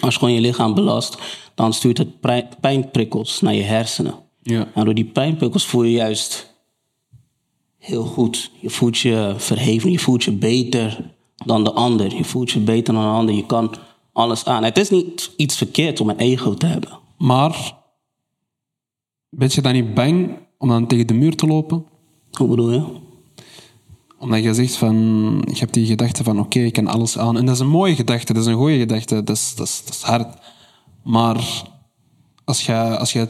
Als 0.02 0.14
je 0.14 0.20
gewoon 0.20 0.34
je 0.34 0.42
lichaam 0.42 0.74
belast, 0.74 1.18
dan 1.56 1.74
stuurt 1.74 1.98
het 1.98 2.20
pijnprikkels 2.60 3.42
naar 3.42 3.54
je 3.54 3.64
hersenen. 3.64 4.16
Ja. 4.42 4.68
En 4.74 4.86
door 4.86 4.94
die 4.94 5.06
pijnprikkels 5.06 5.66
voel 5.66 5.84
je 5.84 5.92
juist 5.92 6.54
heel 7.78 8.04
goed. 8.04 8.52
Je 8.60 8.70
voelt 8.70 8.98
je 8.98 9.34
verheven, 9.38 9.92
je 9.92 10.00
voelt 10.00 10.24
je 10.24 10.32
beter 10.32 11.14
dan 11.46 11.64
de 11.64 11.72
ander. 11.72 12.16
Je 12.16 12.24
voelt 12.24 12.52
je 12.52 12.60
beter 12.60 12.94
dan 12.94 13.04
de 13.04 13.10
ander. 13.10 13.36
Je 13.36 13.46
kan 13.46 13.76
alles 14.16 14.46
aan. 14.46 14.64
Het 14.64 14.78
is 14.78 14.90
niet 14.90 15.32
iets 15.38 15.58
verkeerd 15.58 16.00
om 16.00 16.10
een 16.10 16.18
ego 16.18 16.54
te 16.54 16.66
hebben. 16.66 17.00
Maar 17.18 17.74
ben 19.30 19.50
je 19.52 19.62
dan 19.62 19.74
niet 19.74 19.94
bang 19.94 20.38
om 20.58 20.68
dan 20.68 20.88
tegen 20.88 21.08
de 21.08 21.14
muur 21.14 21.36
te 21.36 21.48
lopen? 21.48 21.86
Hoe 22.32 22.48
bedoel 22.48 22.72
je? 22.72 22.84
Omdat 24.20 24.44
je 24.44 24.54
zegt 24.54 24.76
van, 24.76 24.96
je 25.52 25.60
hebt 25.60 25.74
die 25.74 25.86
gedachte 25.86 26.24
van 26.24 26.40
oké, 26.40 26.60
ik 26.60 26.74
kan 26.74 26.88
alles 26.88 27.18
aan. 27.18 27.38
En 27.38 27.46
dat 27.46 27.56
is 27.56 27.62
een 27.62 27.68
mooie 27.68 27.96
gedachte, 27.96 28.34
dat 28.34 28.42
is 28.42 28.48
een 28.50 28.58
goede 28.58 28.78
gedachte, 28.78 29.24
dat 29.24 29.36
is, 29.36 29.56
dat 29.56 29.68
is, 29.68 29.82
dat 29.86 29.94
is 29.94 30.02
hard. 30.02 30.38
Maar 31.04 31.64
als 32.44 32.66
je, 32.66 32.98
als 32.98 33.14
je 33.14 33.28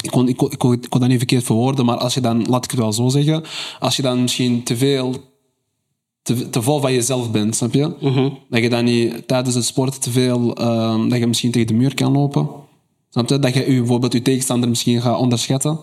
ik 0.00 0.10
kon, 0.10 0.28
ik, 0.28 0.36
kon, 0.36 0.50
ik, 0.50 0.58
kon, 0.58 0.72
ik 0.72 0.90
kon 0.90 1.00
dat 1.00 1.08
niet 1.08 1.18
verkeerd 1.18 1.44
verwoorden, 1.44 1.84
maar 1.84 1.96
als 1.96 2.14
je 2.14 2.20
dan, 2.20 2.46
laat 2.46 2.64
ik 2.64 2.70
het 2.70 2.80
wel 2.80 2.92
zo 2.92 3.08
zeggen, 3.08 3.44
als 3.78 3.96
je 3.96 4.02
dan 4.02 4.22
misschien 4.22 4.62
te 4.62 4.76
veel, 4.76 5.14
te, 6.24 6.50
te 6.50 6.62
vol 6.62 6.80
van 6.80 6.92
jezelf 6.92 7.30
bent, 7.30 7.56
snap 7.56 7.74
je? 7.74 7.92
Dat 8.48 8.62
je 8.62 8.68
dan 8.68 8.84
niet 8.84 9.28
tijdens 9.28 9.54
het 9.54 9.64
sport 9.64 10.02
te 10.02 10.10
veel, 10.10 10.54
ehm, 10.54 11.08
dat 11.08 11.18
je 11.18 11.26
misschien 11.26 11.50
tegen 11.50 11.66
de 11.66 11.74
muur 11.74 11.94
kan 11.94 12.12
lopen. 12.12 12.48
Snap 13.10 13.28
je? 13.28 13.38
Dat 13.38 13.54
je 13.54 13.72
je, 13.72 13.78
bijvoorbeeld 13.78 14.12
je 14.12 14.22
tegenstander 14.22 14.68
misschien 14.68 15.00
gaat 15.00 15.18
onderschatten. 15.18 15.78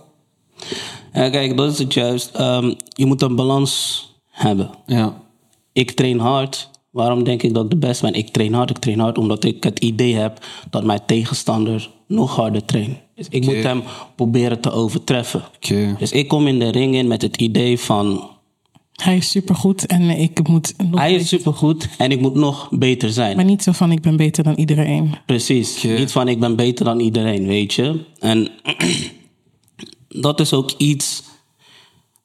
Ja, 1.14 1.30
kijk, 1.30 1.58
dat 1.58 1.72
is 1.72 1.78
het 1.78 1.94
juist. 1.94 2.36
Ehm, 2.36 2.74
je 2.90 3.06
moet 3.06 3.22
een 3.22 3.36
balans 3.36 4.06
hebben. 4.30 4.70
Ja, 4.86 5.22
ik 5.74 5.92
train 5.92 6.20
hard. 6.20 6.70
Waarom 6.92 7.24
denk 7.24 7.44
ik 7.44 7.54
dat 7.54 7.64
ik 7.64 7.70
de 7.70 7.78
beste 7.78 8.06
ben? 8.06 8.14
Ik 8.14 8.30
train 8.30 8.54
hard, 8.54 8.70
ik 8.70 8.78
train 8.78 9.00
hard 9.00 9.18
omdat 9.18 9.44
ik 9.44 9.64
het 9.64 9.80
idee 9.80 10.16
heb 10.16 10.46
dat 10.70 10.84
mijn 10.84 11.02
tegenstander 11.06 11.90
nog 12.08 12.36
harder 12.36 12.66
traint. 12.66 12.98
Dus 13.16 13.28
ik 13.30 13.46
moet 13.46 13.64
hem 13.64 13.84
proberen 14.16 14.60
te 14.60 14.72
overtreffen. 14.72 15.44
Oké. 15.56 15.96
Dus 16.00 16.12
ik 16.12 16.28
kom 16.28 16.48
in 16.48 16.60
de 16.60 16.72
ring 16.72 16.96
in 16.96 17.08
met 17.08 17.22
het 17.22 17.38
idee 17.38 17.80
van... 17.80 18.30
Hij 18.92 19.18
is 19.18 19.30
supergoed 19.30 19.86
en 19.86 20.10
ik 20.10 20.48
moet 20.48 20.74
nog 20.90 21.00
Hij 21.00 21.10
is 21.14 21.22
beter- 21.22 21.38
supergoed 21.38 21.88
en 21.98 22.12
ik 22.12 22.22
moet 22.22 22.36
nog 22.36 22.68
beter 22.72 23.10
zijn. 23.12 23.36
Maar 23.36 23.46
niet 23.46 23.64
zo 23.64 23.72
van 23.72 23.92
ik 23.92 24.02
ben 24.02 24.16
beter 24.18 24.44
dan 24.44 24.56
iedereen. 24.56 25.16
Precies. 25.26 25.84
Niet 25.84 26.12
van 26.12 26.28
ik 26.28 26.40
ben 26.40 26.56
beter 26.56 26.86
dan 26.86 27.00
iedereen, 27.00 27.46
weet 27.48 27.74
je. 27.74 28.00
En 28.20 28.50
dat 30.28 30.40
is 30.40 30.54
ook 30.54 30.72
iets 30.78 31.24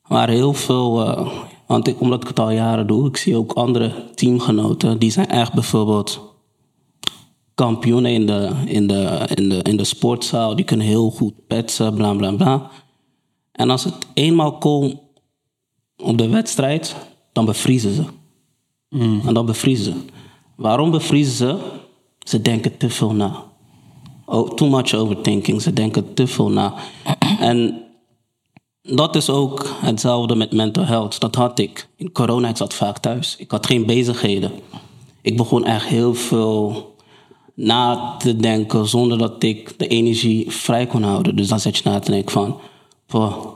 waar 0.09 0.29
heel 0.29 0.53
veel... 0.55 1.07
eh, 1.17 1.29
want 1.67 1.89
ik, 1.89 2.01
omdat 2.01 2.23
ik 2.23 2.29
het 2.29 2.39
al 2.41 2.51
jaren 2.51 2.87
doe, 2.87 3.09
ik 3.09 3.17
zie 3.17 3.37
ook 3.37 3.53
andere 3.53 4.11
teamgenoten... 4.15 4.99
die 4.99 5.11
zijn 5.11 5.29
echt 5.29 5.53
bijvoorbeeld 5.53 6.35
kampioenen 7.55 8.13
in 8.13 8.27
de, 8.27 8.51
in 8.67 8.87
de, 8.87 9.29
in 9.35 9.49
de, 9.49 9.63
in 9.63 9.77
de 9.77 9.85
sportzaal. 9.85 10.57
Die 10.57 10.65
kunnen 10.65 10.87
heel 10.87 11.11
goed 11.11 11.47
petsen, 11.47 11.95
bla 11.95 12.15
bla 12.15 12.33
bla. 12.33 12.71
En 13.53 13.71
als 13.71 13.85
het 13.85 13.95
eenmaal 14.15 14.59
komt 14.59 14.97
op 16.03 16.19
de 16.19 16.29
wedstrijd, 16.29 16.97
dan 17.33 17.45
bevriezen 17.45 17.95
ze. 17.95 18.05
En 19.27 19.35
dan 19.35 19.47
bevriezen 19.47 19.85
ze. 19.85 20.01
Waarom 20.57 20.91
bevriezen 20.91 21.37
ze? 21.37 21.59
Ze 22.19 22.43
denken 22.43 22.77
te 22.77 22.91
veel 22.91 23.13
na. 23.13 23.45
Oh, 24.25 24.51
too 24.55 24.69
much 24.69 24.95
overthinking. 24.95 25.63
Ze 25.63 25.73
denken 25.73 26.15
te 26.15 26.27
veel 26.27 26.49
na. 26.49 26.75
En 27.41 27.83
dat 28.83 29.17
is 29.17 29.31
ook 29.31 29.67
hetzelfde 29.81 30.35
met 30.35 30.53
mental 30.53 30.85
health. 30.85 31.21
Dat 31.21 31.35
had 31.35 31.59
ik. 31.59 31.89
In 31.97 32.13
corona, 32.13 32.49
ik 32.49 32.57
zat 32.57 32.75
vaak 32.75 32.99
thuis. 32.99 33.37
Ik 33.39 33.51
had 33.51 33.67
geen 33.67 33.87
bezigheden. 33.87 34.53
Ik 35.21 35.37
begon 35.37 35.65
echt 35.65 35.87
heel 35.87 36.15
veel 36.15 36.95
na 37.55 38.17
te 38.17 38.37
denken 38.37 38.89
zonder 38.89 39.19
dat 39.19 39.43
ik 39.43 39.79
de 39.79 39.87
energie 39.87 40.51
vrij 40.51 40.87
kon 40.87 41.03
houden. 41.03 41.37
Dus 41.37 41.49
dan 41.49 41.61
zet 41.61 41.77
je 41.77 41.89
na 41.89 41.99
te 41.99 42.11
denken 42.11 42.33
van... 42.33 42.57
"Poh, 43.07 43.56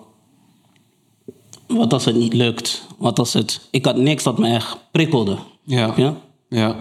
wat 1.71 1.93
als 1.93 2.05
het 2.05 2.17
niet 2.17 2.33
lukt? 2.35 2.87
Wat 2.99 3.19
als 3.19 3.33
het... 3.33 3.69
Ik 3.71 3.85
had 3.85 3.97
niks 3.97 4.23
dat 4.23 4.39
me 4.39 4.49
echt 4.49 4.77
prikkelde. 4.91 5.37
Ja. 5.65 5.93
Ja? 5.97 6.15
Ja. 6.49 6.77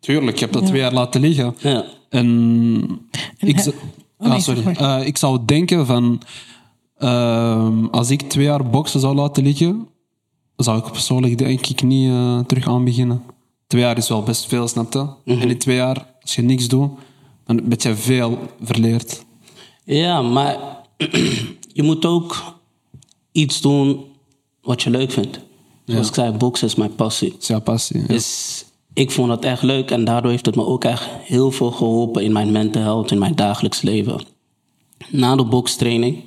Tuurlijk, 0.00 0.38
je 0.38 0.44
hebt 0.44 0.56
dat 0.56 0.66
twee 0.66 0.80
jaar 0.80 0.92
laten 0.92 1.20
liggen. 1.20 1.54
Ja. 1.58 1.84
En, 2.08 3.08
ik, 3.38 3.72
Oh, 4.20 4.26
nee, 4.26 4.36
ah, 4.36 4.42
sorry. 4.42 4.66
Eh, 4.66 5.06
ik 5.06 5.16
zou 5.16 5.38
denken 5.44 5.86
van... 5.86 6.22
ehm, 6.96 7.84
als 7.84 8.10
ik 8.10 8.22
twee 8.22 8.44
jaar 8.44 8.70
boksen 8.70 9.00
zou 9.00 9.14
laten 9.14 9.42
liggen, 9.42 9.88
zou 10.56 10.78
ik 10.78 10.92
persoonlijk 10.92 11.38
denk 11.38 11.66
ik 11.66 11.82
niet 11.82 12.10
eh, 12.10 12.38
terug 12.40 12.68
aan 12.68 12.84
beginnen. 12.84 13.22
Twee 13.66 13.82
jaar 13.82 13.96
is 13.96 14.08
wel 14.08 14.22
best 14.22 14.46
veel, 14.46 14.68
snap 14.68 14.92
je? 14.92 14.98
Mhm. 15.24 15.40
En 15.40 15.50
in 15.50 15.58
twee 15.58 15.76
jaar, 15.76 16.06
als 16.20 16.34
je 16.34 16.42
niks 16.42 16.68
doet, 16.68 16.90
dan 17.44 17.60
heb 17.68 17.80
je 17.80 17.96
veel 17.96 18.38
verleerd. 18.62 19.24
Ja, 19.84 20.22
maar 20.22 20.56
je 21.78 21.82
moet 21.82 22.06
ook 22.06 22.57
iets 23.38 23.60
doen 23.60 24.04
wat 24.62 24.82
je 24.82 24.90
leuk 24.90 25.10
vindt. 25.10 25.40
Zoals 25.84 26.08
ik 26.08 26.14
zei, 26.14 26.32
boksen 26.32 26.66
is 26.66 26.74
mijn 26.74 26.94
passie. 26.94 27.30
Dat 27.30 27.42
is 27.42 27.48
jouw 27.48 27.60
passie. 27.60 28.00
ja. 28.00 28.06
Dus 28.06 28.64
ik 28.92 29.10
vond 29.10 29.28
dat 29.28 29.44
echt 29.44 29.62
leuk 29.62 29.90
en 29.90 30.04
daardoor 30.04 30.30
heeft 30.30 30.46
het 30.46 30.56
me 30.56 30.66
ook 30.66 30.84
echt 30.84 31.08
heel 31.22 31.50
veel 31.50 31.70
geholpen 31.70 32.24
in 32.24 32.32
mijn 32.32 32.52
mental 32.52 32.82
health, 32.82 33.10
in 33.10 33.18
mijn 33.18 33.34
dagelijks 33.34 33.82
leven. 33.82 34.20
Na 35.08 35.36
de 35.36 35.44
bokstraining 35.44 36.22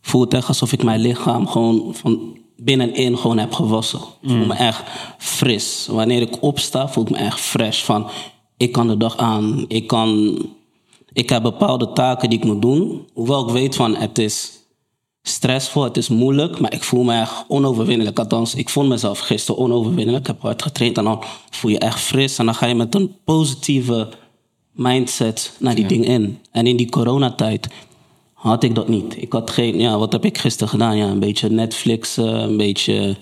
voel 0.00 0.20
het 0.20 0.34
echt 0.34 0.48
alsof 0.48 0.72
ik 0.72 0.82
mijn 0.82 1.00
lichaam 1.00 1.46
gewoon 1.46 1.94
van 1.94 2.36
binnenin 2.56 3.18
gewoon 3.18 3.38
heb 3.38 3.52
gewassen. 3.52 4.00
Voel 4.22 4.46
me 4.46 4.54
echt 4.54 4.82
fris. 5.18 5.86
Wanneer 5.90 6.20
ik 6.20 6.42
opsta, 6.42 6.88
voel 6.88 7.04
ik 7.04 7.10
me 7.10 7.16
echt 7.16 7.40
fresh. 7.40 7.82
Van, 7.82 8.06
ik 8.56 8.72
kan 8.72 8.88
de 8.88 8.96
dag 8.96 9.16
aan, 9.16 9.64
ik, 9.68 9.86
kan, 9.86 10.38
ik 11.12 11.28
heb 11.28 11.42
bepaalde 11.42 11.92
taken 11.92 12.30
die 12.30 12.38
ik 12.38 12.44
moet 12.44 12.62
doen. 12.62 13.06
Hoewel 13.12 13.46
ik 13.46 13.52
weet 13.52 13.76
van 13.76 13.94
het 13.94 14.18
is 14.18 14.57
stressvol, 15.28 15.82
het 15.82 15.96
is 15.96 16.08
moeilijk, 16.08 16.60
maar 16.60 16.72
ik 16.72 16.82
voel 16.84 17.02
me 17.02 17.14
echt 17.20 17.44
onoverwinnelijk. 17.48 18.18
Althans, 18.18 18.54
ik 18.54 18.68
vond 18.68 18.88
mezelf 18.88 19.18
gisteren 19.18 19.60
onoverwinnelijk. 19.60 20.28
Ik 20.28 20.32
heb 20.32 20.42
hard 20.42 20.62
getraind 20.62 20.98
en 20.98 21.04
dan 21.04 21.22
voel 21.50 21.70
je 21.70 21.78
echt 21.78 22.00
fris. 22.00 22.38
En 22.38 22.44
dan 22.44 22.54
ga 22.54 22.66
je 22.66 22.74
met 22.74 22.94
een 22.94 23.14
positieve 23.24 24.08
mindset 24.72 25.52
naar 25.58 25.74
die 25.74 25.86
ding 25.86 26.04
in. 26.06 26.38
En 26.50 26.66
in 26.66 26.76
die 26.76 26.88
coronatijd 26.90 27.68
had 28.32 28.62
ik 28.62 28.74
dat 28.74 28.88
niet. 28.88 29.22
Ik 29.22 29.32
had 29.32 29.50
geen, 29.50 29.80
ja, 29.80 29.98
wat 29.98 30.12
heb 30.12 30.24
ik 30.24 30.38
gisteren 30.38 30.68
gedaan? 30.68 30.96
Ja, 30.96 31.06
een 31.06 31.18
beetje 31.18 31.48
Netflix, 31.50 32.16
een 32.16 32.56
beetje 32.56 33.16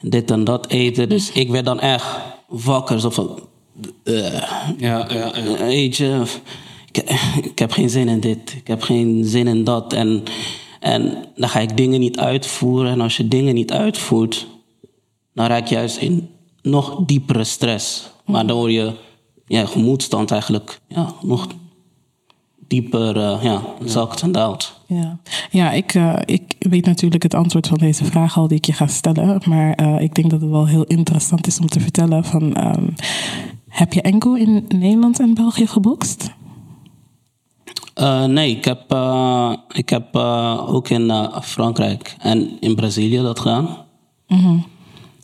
dit 0.00 0.30
en 0.30 0.44
dat 0.44 0.68
eten. 0.68 1.08
Dus 1.08 1.32
ik 1.32 1.50
werd 1.50 1.64
dan 1.64 1.80
echt 1.80 2.06
wakker, 2.48 3.00
zo 3.00 3.10
van... 3.10 3.38
eh, 4.04 4.42
Ja, 4.78 5.06
ja, 5.08 5.32
ja. 5.98 6.24
Ik 7.42 7.58
heb 7.58 7.72
geen 7.72 7.90
zin 7.90 8.08
in 8.08 8.20
dit, 8.20 8.54
ik 8.56 8.66
heb 8.66 8.82
geen 8.82 9.24
zin 9.24 9.46
in 9.46 9.64
dat. 9.64 9.92
En, 9.92 10.22
en 10.82 11.24
dan 11.34 11.48
ga 11.48 11.60
ik 11.60 11.76
dingen 11.76 12.00
niet 12.00 12.18
uitvoeren. 12.18 12.90
En 12.90 13.00
als 13.00 13.16
je 13.16 13.28
dingen 13.28 13.54
niet 13.54 13.72
uitvoert, 13.72 14.46
dan 15.34 15.46
raak 15.46 15.66
je 15.66 15.74
juist 15.74 15.96
in 15.96 16.28
nog 16.62 17.04
diepere 17.06 17.44
stress. 17.44 18.10
Waardoor 18.24 18.70
je 18.70 18.92
ja, 19.46 19.66
gemoedstand 19.66 20.30
eigenlijk 20.30 20.80
ja, 20.88 21.12
nog 21.22 21.46
dieper 22.68 23.16
eh, 23.16 23.42
ja, 23.42 23.62
zakt 23.84 24.22
en 24.22 24.32
daalt. 24.32 24.80
Ja, 24.86 25.18
ja 25.50 25.72
ik, 25.72 25.94
eh, 25.94 26.14
ik 26.24 26.54
weet 26.58 26.86
natuurlijk 26.86 27.22
het 27.22 27.34
antwoord 27.34 27.66
van 27.66 27.78
deze 27.78 28.04
vraag 28.04 28.36
al 28.36 28.48
die 28.48 28.56
ik 28.56 28.64
je 28.64 28.72
ga 28.72 28.86
stellen. 28.86 29.42
Maar 29.46 29.72
eh, 29.72 30.00
ik 30.00 30.14
denk 30.14 30.30
dat 30.30 30.40
het 30.40 30.50
wel 30.50 30.66
heel 30.66 30.84
interessant 30.84 31.46
is 31.46 31.58
om 31.58 31.66
te 31.66 31.80
vertellen 31.80 32.24
van... 32.24 32.54
ehm, 32.54 32.88
heb 33.68 33.92
je 33.92 34.02
enkel 34.02 34.36
in 34.36 34.64
Nederland 34.68 35.20
en 35.20 35.34
België 35.34 35.66
gebokst? 35.66 36.30
Eh, 37.94 38.24
nee, 38.24 38.56
ik 38.56 38.64
heb, 38.64 38.92
eh, 38.92 39.52
ik 39.72 39.88
heb 39.88 40.14
eh, 40.14 40.74
ook 40.74 40.88
in 40.88 41.28
Frankrijk 41.42 42.16
en 42.18 42.60
in 42.60 42.74
Brazilië 42.74 43.22
dat 43.22 43.40
gedaan. 43.40 43.76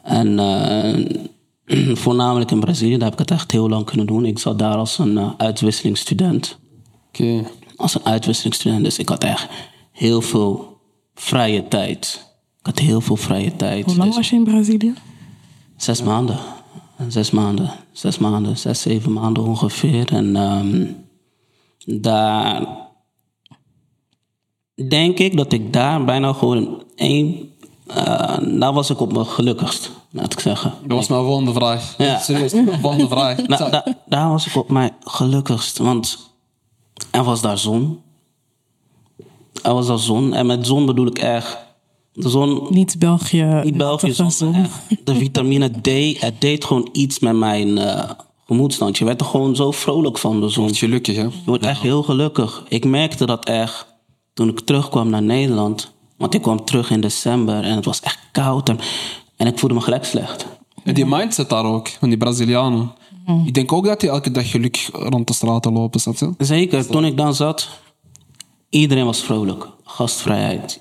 En 0.02 0.38
eh, 0.38 1.96
voornamelijk 2.04 2.50
in 2.50 2.60
Brazilië, 2.60 2.96
daar 2.96 3.10
heb 3.10 3.12
ik 3.12 3.28
het 3.28 3.30
echt 3.30 3.52
heel 3.52 3.68
lang 3.68 3.84
kunnen 3.84 4.06
doen. 4.06 4.24
Ik 4.24 4.38
zat 4.38 4.58
daar 4.58 4.76
als 4.76 4.98
een 4.98 5.38
uitwisselingsstudent. 5.38 6.58
Oké. 7.08 7.44
Als 7.76 7.94
een 7.94 8.04
uitwisselingsstudent, 8.04 8.84
dus 8.84 8.98
ik 8.98 9.08
had 9.08 9.24
echt 9.24 9.48
heel 9.92 10.20
veel 10.20 10.80
vrije 11.14 11.68
tijd. 11.68 12.26
Ik 12.60 12.66
had 12.66 12.78
heel 12.78 13.00
veel 13.00 13.16
vrije 13.16 13.56
tijd. 13.56 13.84
Hoe 13.84 13.96
lang 13.96 14.06
Dus 14.06 14.16
was 14.16 14.30
je 14.30 14.36
in 14.36 14.44
Brazilië? 14.44 14.94
Zes 15.76 16.02
maanden. 16.02 16.38
Zes 17.08 17.30
maanden. 17.30 17.72
Zes 17.92 18.18
maanden. 18.18 18.58
Zes, 18.58 18.80
zeven 18.80 19.12
maanden 19.12 19.44
ongeveer. 19.44 20.12
En 20.12 20.36
ehm, 20.36 20.84
daar 21.96 22.66
denk 24.88 25.18
ik 25.18 25.36
dat 25.36 25.52
ik 25.52 25.72
daar 25.72 26.04
bijna 26.04 26.32
gewoon 26.32 26.82
één... 26.94 27.52
eh, 27.86 28.38
daar 28.58 28.72
was 28.72 28.90
ik 28.90 29.00
op 29.00 29.12
mijn 29.12 29.26
gelukkigst, 29.26 29.90
laat 30.10 30.32
ik 30.32 30.40
zeggen. 30.40 30.72
Dat 30.82 30.96
was 30.96 31.08
mijn 31.08 31.22
volgende 31.24 31.52
vraag. 31.52 31.94
Ja. 31.98 32.18
Serieus, 32.24 32.52
mijn 32.52 32.80
volgende 32.80 33.08
vraag. 33.08 33.36
Nou, 33.46 33.70
da- 33.70 33.84
daar 34.06 34.28
was 34.28 34.46
ik 34.46 34.56
op 34.56 34.70
mijn 34.70 34.90
gelukkigst, 35.00 35.78
want 35.78 36.30
er 37.10 37.24
was 37.24 37.40
daar 37.40 37.58
zon. 37.58 38.00
Er 39.62 39.74
was 39.74 39.86
daar 39.86 39.98
zon. 39.98 40.34
En 40.34 40.46
met 40.46 40.66
zon 40.66 40.86
bedoel 40.86 41.06
ik 41.06 41.18
echt... 41.18 41.66
De 42.12 42.28
zon 42.28 42.66
Niet 42.70 42.98
België. 42.98 43.60
niet 43.64 43.76
België, 43.76 44.12
zon. 44.12 44.66
De 45.04 45.14
vitamine 45.14 45.70
D, 45.80 46.20
het 46.20 46.40
deed 46.40 46.64
gewoon 46.64 46.88
iets 46.92 47.18
met 47.18 47.36
mijn 47.36 47.78
eh, 47.78 48.10
gemoedstand. 48.48 48.98
Je 48.98 49.04
werd 49.04 49.20
er 49.20 49.26
gewoon 49.26 49.56
zo 49.56 49.70
vrolijk 49.70 50.18
van, 50.18 50.40
de 50.40 50.48
zon. 50.48 50.64
Word 50.64 50.76
gelukkig, 50.76 51.16
hè? 51.16 51.22
Je 51.22 51.30
wordt 51.44 51.64
echt 51.64 51.80
heel 51.80 52.02
gelukkig. 52.02 52.64
Ik 52.68 52.84
merkte 52.84 53.26
dat 53.26 53.44
echt 53.44 53.86
toen 54.34 54.48
ik 54.48 54.60
terugkwam 54.60 55.10
naar 55.10 55.22
Nederland. 55.22 55.92
Want 56.16 56.34
ik 56.34 56.42
kwam 56.42 56.64
terug 56.64 56.90
in 56.90 57.00
december 57.00 57.64
en 57.64 57.74
het 57.74 57.84
was 57.84 58.00
echt 58.00 58.18
koud. 58.32 58.68
En, 58.68 58.78
en 59.36 59.46
ik 59.46 59.58
voelde 59.58 59.74
me 59.74 59.80
gelijk 59.80 60.04
slecht. 60.04 60.46
En 60.84 60.94
die 60.94 61.06
mindset 61.06 61.48
daar 61.48 61.64
ook, 61.64 61.88
van 61.88 62.08
die 62.08 62.18
Brazilianen. 62.18 62.92
Ik 63.44 63.54
denk 63.54 63.72
ook 63.72 63.84
dat 63.84 64.00
die 64.00 64.10
elke 64.10 64.30
dag 64.30 64.50
gelukkig 64.50 64.90
rond 64.92 65.26
de 65.26 65.32
straten 65.32 65.72
lopen, 65.72 66.00
snap 66.00 66.16
je? 66.16 66.34
Zeker, 66.38 66.86
toen 66.86 67.04
ik 67.04 67.16
dan 67.16 67.34
zat, 67.34 67.68
iedereen 68.68 69.04
was 69.04 69.20
vrolijk. 69.20 69.68
Gastvrijheid. 69.84 70.80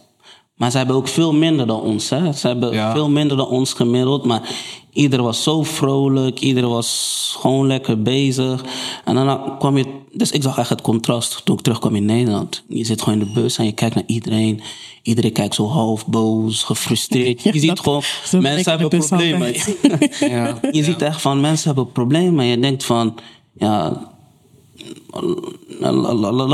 Maar 0.58 0.72
ze 0.72 0.78
hebben 0.78 0.96
ook 0.96 1.08
veel 1.08 1.34
minder 1.34 1.68
dan 1.68 1.82
ons. 1.82 2.10
Hè? 2.10 2.34
Ze 2.34 2.48
hebben 2.48 2.74
Ja. 2.74 2.92
veel 2.94 3.10
minder 3.10 3.38
dan 3.38 3.48
ons 3.48 3.74
gemiddeld. 3.74 4.26
Maar 4.26 4.50
iedereen 4.94 5.26
was 5.26 5.44
zo 5.44 5.64
vrolijk. 5.64 6.40
Iedereen 6.40 6.70
was 6.70 7.36
gewoon 7.40 7.68
lekker 7.68 8.02
bezig. 8.02 8.64
En 9.06 9.16
dan 9.16 9.58
kwam 9.60 9.78
je... 9.78 9.86
Dus 10.14 10.32
ik 10.32 10.44
zag 10.44 10.58
echt 10.58 10.70
het 10.70 10.82
contrast 10.82 11.42
toen 11.46 11.56
ik 11.58 11.62
terugkwam 11.62 11.96
in 11.96 12.06
Nederland. 12.06 12.64
Je 12.68 12.84
zit 12.86 13.02
gewoon 13.02 13.20
in 13.20 13.26
de 13.26 13.32
bus 13.42 13.58
en 13.58 13.66
je 13.66 13.72
kijkt 13.72 13.96
naar 13.96 14.04
iedereen. 14.08 14.62
Iedereen 15.02 15.32
kijkt 15.32 15.56
zo 15.56 15.68
half 15.68 16.08
boos, 16.08 16.64
gefrustreerd. 16.64 17.44
Je 17.44 17.54
Ja, 17.54 17.60
ziet 17.60 17.68
dat- 17.70 17.80
gewoon, 17.80 18.04
mensen 18.42 18.80
hebben 18.80 19.00
problemen. 19.00 19.54
Ja. 20.20 20.60
Je 20.72 20.84
ziet 20.84 21.02
echt 21.02 21.22
van, 21.22 21.42
mensen 21.42 21.68
hebben 21.68 21.92
problemen. 21.92 22.40
En 22.40 22.46
je 22.52 22.60
denkt 22.60 22.86
van, 22.86 23.16
ja, 23.58 24.02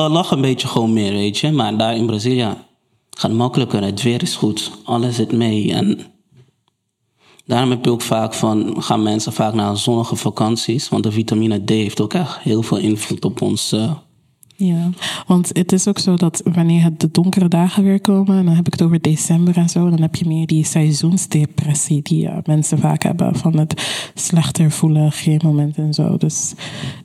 lach 0.09 0.31
een 0.31 0.41
beetje 0.41 0.67
gewoon 0.67 0.93
meer, 0.93 1.11
weet 1.11 1.37
je. 1.37 1.51
Maar 1.51 1.77
daar 1.77 1.95
in 1.95 2.05
Brazilië 2.05 2.47
gaat 3.13 3.31
makkelijker. 3.31 3.83
Het 3.83 4.01
weer 4.01 4.21
is 4.21 4.35
goed. 4.35 4.71
Alles 4.83 5.15
zit 5.15 5.31
mee. 5.31 5.73
En 5.73 6.13
Daarom 7.45 7.69
heb 7.69 7.85
je 7.85 7.91
ook 7.91 8.01
vaak 8.01 8.33
van, 8.33 8.83
gaan 8.83 9.03
mensen 9.03 9.33
vaak 9.33 9.53
naar 9.53 9.77
zonnige 9.77 10.15
vakanties. 10.15 10.89
Want 10.89 11.03
de 11.03 11.11
vitamine 11.11 11.63
D 11.63 11.69
heeft 11.69 12.01
ook 12.01 12.13
echt 12.13 12.39
heel 12.39 12.61
veel 12.63 12.77
invloed 12.77 13.25
op 13.25 13.41
ons. 13.41 13.75
Ja, 14.55 14.89
want 15.27 15.49
het 15.53 15.71
is 15.71 15.87
ook 15.87 15.99
zo 15.99 16.15
dat 16.15 16.41
wanneer 16.53 16.89
de 16.97 17.11
donkere 17.11 17.47
dagen 17.47 17.83
weer 17.83 18.01
komen, 18.01 18.37
en 18.37 18.45
dan 18.45 18.55
heb 18.55 18.67
ik 18.67 18.71
het 18.71 18.81
over 18.81 19.01
december 19.01 19.57
en 19.57 19.69
zo, 19.69 19.89
dan 19.89 20.01
heb 20.01 20.15
je 20.15 20.27
meer 20.27 20.47
die 20.47 20.65
seizoensdepressie 20.65 22.01
die 22.01 22.27
eh, 22.27 22.37
mensen 22.45 22.77
vaak 22.77 23.03
hebben 23.03 23.35
van 23.35 23.57
het 23.57 24.11
slechter 24.13 24.71
voelen, 24.71 25.11
geen 25.11 25.39
moment 25.43 25.77
en 25.77 25.93
zo. 25.93 26.17
Dus 26.17 26.53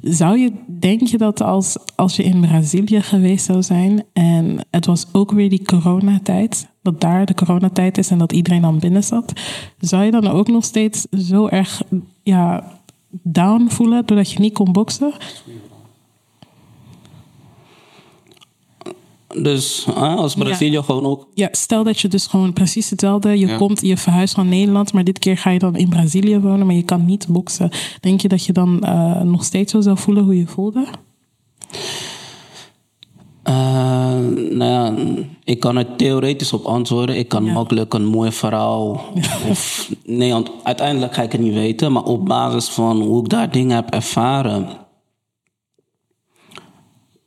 zou 0.03 0.39
je, 0.39 0.53
denk 0.67 1.07
je 1.07 1.19
dat 1.19 1.41
als, 1.41 1.77
als 1.97 2.17
je 2.17 2.23
in 2.23 2.41
Brazilië 2.41 3.03
geweest 3.03 3.45
zou 3.45 3.63
zijn 3.63 4.05
en 4.13 4.67
het 4.71 4.87
was 4.87 5.07
ook 5.13 5.31
weer 5.31 5.51
die 5.51 5.65
coronatijd, 5.65 6.69
dat 6.83 7.01
daar 7.01 7.27
de 7.27 7.35
coronatijd 7.35 7.99
is 7.99 8.11
en 8.11 8.19
dat 8.19 8.33
iedereen 8.33 8.63
dan 8.63 8.79
binnen 8.79 9.05
zat, 9.05 9.33
zou 9.79 10.05
je 10.05 10.11
dan 10.11 10.27
ook 10.27 10.49
nog 10.49 10.65
steeds 10.65 11.07
zo 11.11 11.47
erg 11.47 11.83
ja, 12.23 12.73
down 13.23 13.69
voelen 13.69 14.07
doordat 14.07 14.33
je 14.33 14.41
niet 14.41 14.55
kon 14.55 14.73
boksen? 14.73 15.13
Dus 19.43 19.87
als 19.97 20.35
Brazilië 20.35 20.83
gewoon 20.83 21.05
ook 21.07 21.27
Ja, 21.35 21.49
stel 21.51 21.85
dat 21.85 22.01
je 22.01 22.09
dus 22.09 22.27
gewoon 22.27 22.53
precies 22.53 22.91
hetzelfde. 22.91 23.39
Je 23.39 23.47
Ja. 23.47 23.57
komt, 23.57 23.81
je 23.81 23.97
verhuist 23.97 24.35
van 24.35 24.49
Nederland, 24.49 24.93
maar 24.93 25.05
dit 25.05 25.19
keer 25.19 25.37
ga 25.39 25.51
je 25.51 25.59
dan 25.59 25.77
in 25.77 25.89
Brazilië 25.89 26.39
wonen, 26.41 26.67
maar 26.67 26.75
je 26.75 26.83
kan 26.83 27.05
niet 27.05 27.27
boksen. 27.29 27.71
Denk 28.01 28.21
je 28.21 28.29
dat 28.29 28.45
je 28.45 28.53
dan 28.53 28.81
eh, 28.83 29.21
nog 29.21 29.45
steeds 29.45 29.73
zo 29.73 29.81
zou 29.81 29.99
voelen 29.99 30.25
hoe 30.25 30.39
je 30.39 30.47
voelde? 30.47 30.87
Eh, 33.43 33.55
nou 34.51 34.65
ja, 34.65 34.95
ik 35.45 35.61
kan 35.61 35.77
er 35.77 35.97
theoretisch 35.97 36.53
op 36.53 36.65
antwoorden. 36.65 37.17
Ik 37.19 37.29
kan 37.29 37.45
Ja. 37.45 37.53
makkelijk 37.53 37.95
een 37.95 38.05
mooi 38.07 38.33
verhaal. 38.33 39.01
Of, 39.51 39.91
nee, 40.05 40.33
want 40.33 40.51
uiteindelijk 40.63 41.15
ga 41.15 41.23
ik 41.23 41.33
het 41.33 41.41
niet 41.41 41.55
weten. 41.55 41.93
Maar 41.93 42.03
op 42.05 42.25
basis 42.27 42.69
van 42.69 43.01
hoe 43.01 43.21
ik 43.23 43.29
daar 43.29 43.51
dingen 43.51 43.77
heb 43.77 43.91
ervaren. 43.91 44.69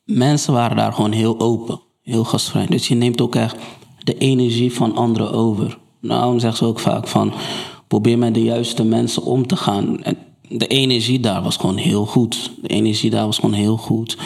Mensen 0.05 0.53
waren 0.53 0.77
daar 0.77 0.93
gewoon 0.93 1.12
heel 1.12 1.39
open, 1.39 1.79
heel 2.12 2.24
gastvrij. 2.24 2.65
Dus 2.65 2.88
je 2.88 2.96
neemt 2.96 3.22
ook 3.22 3.36
echt 3.36 3.56
de 4.00 4.18
energie 4.18 4.74
van 4.74 4.96
anderen 4.96 5.32
over. 5.32 5.77
Daarom 6.01 6.39
zeggen 6.39 6.58
ze 6.58 6.65
ook 6.65 6.80
vaak 6.80 7.08
van. 7.08 7.34
Probeer 7.88 8.18
met 8.18 8.34
de 8.34 8.44
juiste 8.44 8.84
mensen 8.84 9.24
om 9.24 9.48
te 9.48 9.56
gaan. 9.56 10.03
En 10.03 10.18
de 10.48 10.68
energie 10.68 11.20
daar 11.20 11.44
was 11.44 11.58
gewoon 11.58 11.77
heel 11.77 12.06
goed. 12.06 12.51
De 12.62 12.68
energie 12.68 13.10
daar 13.10 13.25
was 13.25 13.36
gewoon 13.36 13.53
heel 13.53 13.77
goed 13.77 14.18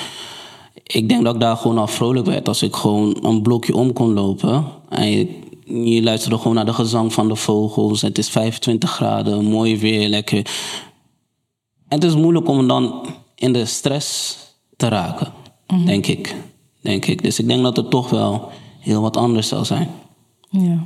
ik 0.85 1.09
denk 1.09 1.23
dat 1.23 1.33
ik 1.33 1.41
daar 1.41 1.57
gewoon 1.57 1.77
al 1.77 1.87
vrolijk 1.87 2.25
werd 2.25 2.47
als 2.47 2.61
ik 2.61 2.75
gewoon 2.75 3.17
een 3.21 3.41
blokje 3.41 3.75
om 3.75 3.93
kon 3.93 4.13
lopen. 4.13 4.65
En 4.89 5.11
je, 5.11 5.39
je 5.93 6.03
luisterde 6.03 6.37
gewoon 6.37 6.53
naar 6.53 6.65
de 6.65 6.73
gezang 6.73 7.13
van 7.13 7.27
de 7.27 7.35
vogels. 7.35 8.01
Het 8.01 8.17
is 8.17 8.29
25 8.29 8.89
graden, 8.89 9.45
mooi 9.45 9.79
weer, 9.79 10.09
lekker. 10.09 10.37
En 11.87 11.99
het 11.99 12.03
is 12.03 12.15
moeilijk 12.15 12.47
om 12.47 12.67
dan 12.67 13.05
in 13.35 13.53
de 13.53 13.65
stress 13.65 14.37
te 14.77 14.87
raken, 14.87 15.33
denk 15.85 16.07
ik. 16.07 16.35
Denk 16.85 17.05
ik. 17.05 17.23
Dus 17.23 17.39
ik 17.39 17.47
denk 17.47 17.63
dat 17.63 17.75
het 17.75 17.89
toch 17.89 18.09
wel 18.09 18.49
heel 18.79 19.01
wat 19.01 19.17
anders 19.17 19.47
zal 19.47 19.65
zijn. 19.65 19.87
Ja. 20.49 20.83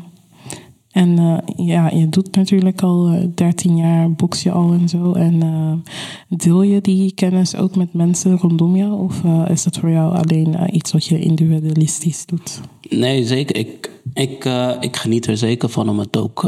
En 0.91 1.17
eh, 1.17 1.65
ja, 1.65 1.89
je 1.89 2.09
doet 2.09 2.35
natuurlijk 2.35 2.81
al 2.81 3.07
eh, 3.07 3.23
13 3.35 3.77
jaar, 3.77 4.11
boks 4.11 4.43
je 4.43 4.51
al 4.51 4.71
en 4.71 4.89
zo. 4.89 5.13
En 5.13 5.41
eh, 5.41 5.93
deel 6.37 6.61
je 6.61 6.81
die 6.81 7.13
kennis 7.13 7.55
ook 7.55 7.75
met 7.75 7.93
mensen 7.93 8.37
rondom 8.37 8.75
jou? 8.75 9.03
Of 9.03 9.21
is 9.49 9.65
het 9.65 9.77
voor 9.77 9.89
jou 9.89 10.15
alleen 10.15 10.75
iets 10.75 10.91
wat 10.91 11.05
je 11.05 11.19
individualistisch 11.19 12.25
doet? 12.25 12.61
Nee, 12.89 13.25
zeker. 13.25 13.55
Ik, 13.55 13.91
ik, 14.13 14.49
ik 14.79 14.95
geniet 14.95 15.27
er 15.27 15.37
zeker 15.37 15.69
van 15.69 15.89
om 15.89 15.99
het 15.99 16.17
ook 16.17 16.39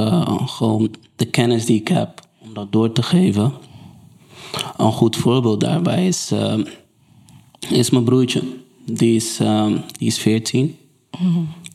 gewoon 0.46 0.92
de 1.16 1.26
kennis 1.26 1.66
die 1.66 1.80
ik 1.80 1.88
heb, 1.88 2.28
om 2.40 2.54
dat 2.54 2.72
door 2.72 2.92
te 2.92 3.04
geven. 3.04 3.54
Een 4.78 4.92
goed 4.92 5.16
voorbeeld 5.16 5.60
daarbij 5.60 6.08
is, 6.08 6.32
is 7.70 7.90
mijn 7.90 8.04
broertje. 8.04 8.42
Die 8.98 9.16
is, 9.16 9.40
eh, 9.40 9.72
is 9.98 10.18
14. 10.18 10.76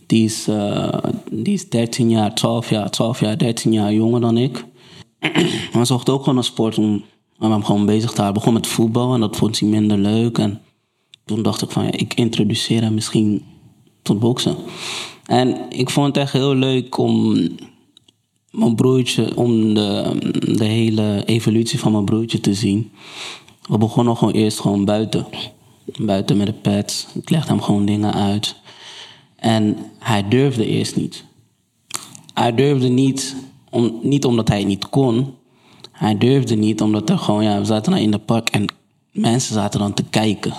Die 0.06 0.24
is, 0.24 0.48
eh, 0.48 0.98
die 1.30 1.54
is 1.54 1.68
13 1.68 2.10
jaar, 2.10 2.34
12 2.34 2.70
jaar, 2.70 2.90
12 2.90 3.20
jaar, 3.20 3.38
13 3.38 3.72
jaar 3.72 3.92
jonger 3.92 4.20
dan 4.20 4.36
ik. 4.36 4.64
Maar 5.72 5.86
zocht 5.86 6.08
ook 6.08 6.22
gewoon 6.22 6.36
een 6.36 6.44
sport 6.44 6.78
om, 6.78 7.04
om 7.38 7.50
hem 7.50 7.64
gewoon 7.64 7.86
bezig 7.86 8.10
te 8.10 8.20
houden. 8.20 8.40
Begon 8.40 8.54
met 8.54 8.66
voetbal 8.66 9.14
en 9.14 9.20
dat 9.20 9.36
vond 9.36 9.60
hij 9.60 9.68
minder 9.68 9.98
leuk. 9.98 10.38
En 10.38 10.60
toen 11.24 11.42
dacht 11.42 11.62
ik 11.62 11.70
van, 11.70 11.84
ja, 11.84 11.92
ik 11.92 12.14
introduceer 12.14 12.82
hem 12.82 12.94
misschien 12.94 13.44
tot 14.02 14.18
boksen. 14.18 14.56
En 15.26 15.56
ik 15.68 15.90
vond 15.90 16.06
het 16.06 16.16
echt 16.16 16.32
heel 16.32 16.54
leuk 16.54 16.98
om 16.98 17.34
mijn 18.50 18.74
broertje, 18.74 19.36
om 19.36 19.74
de, 19.74 20.16
de 20.56 20.64
hele 20.64 21.22
evolutie 21.24 21.78
van 21.78 21.92
mijn 21.92 22.04
broertje 22.04 22.40
te 22.40 22.54
zien. 22.54 22.90
We 23.68 23.78
begonnen 23.78 24.16
gewoon 24.16 24.34
eerst 24.34 24.60
gewoon 24.60 24.84
buiten. 24.84 25.26
Buiten 25.98 26.36
met 26.36 26.46
de 26.46 26.52
pads. 26.52 27.06
Ik 27.14 27.30
legde 27.30 27.48
hem 27.48 27.62
gewoon 27.62 27.86
dingen 27.86 28.14
uit. 28.14 28.56
En 29.36 29.76
hij 29.98 30.28
durfde 30.28 30.66
eerst 30.66 30.96
niet. 30.96 31.24
Hij 32.34 32.54
durfde 32.54 32.88
niet, 32.88 33.36
om, 33.70 33.98
niet 34.02 34.24
omdat 34.24 34.48
hij 34.48 34.64
niet 34.64 34.88
kon. 34.88 35.34
Hij 35.92 36.18
durfde 36.18 36.54
niet 36.54 36.80
omdat 36.80 37.10
er 37.10 37.18
gewoon, 37.18 37.44
ja, 37.44 37.58
we 37.58 37.64
zaten 37.64 37.92
dan 37.92 38.00
in 38.00 38.10
de 38.10 38.18
park 38.18 38.48
en 38.48 38.64
mensen 39.12 39.54
zaten 39.54 39.80
dan 39.80 39.94
te 39.94 40.04
kijken. 40.04 40.52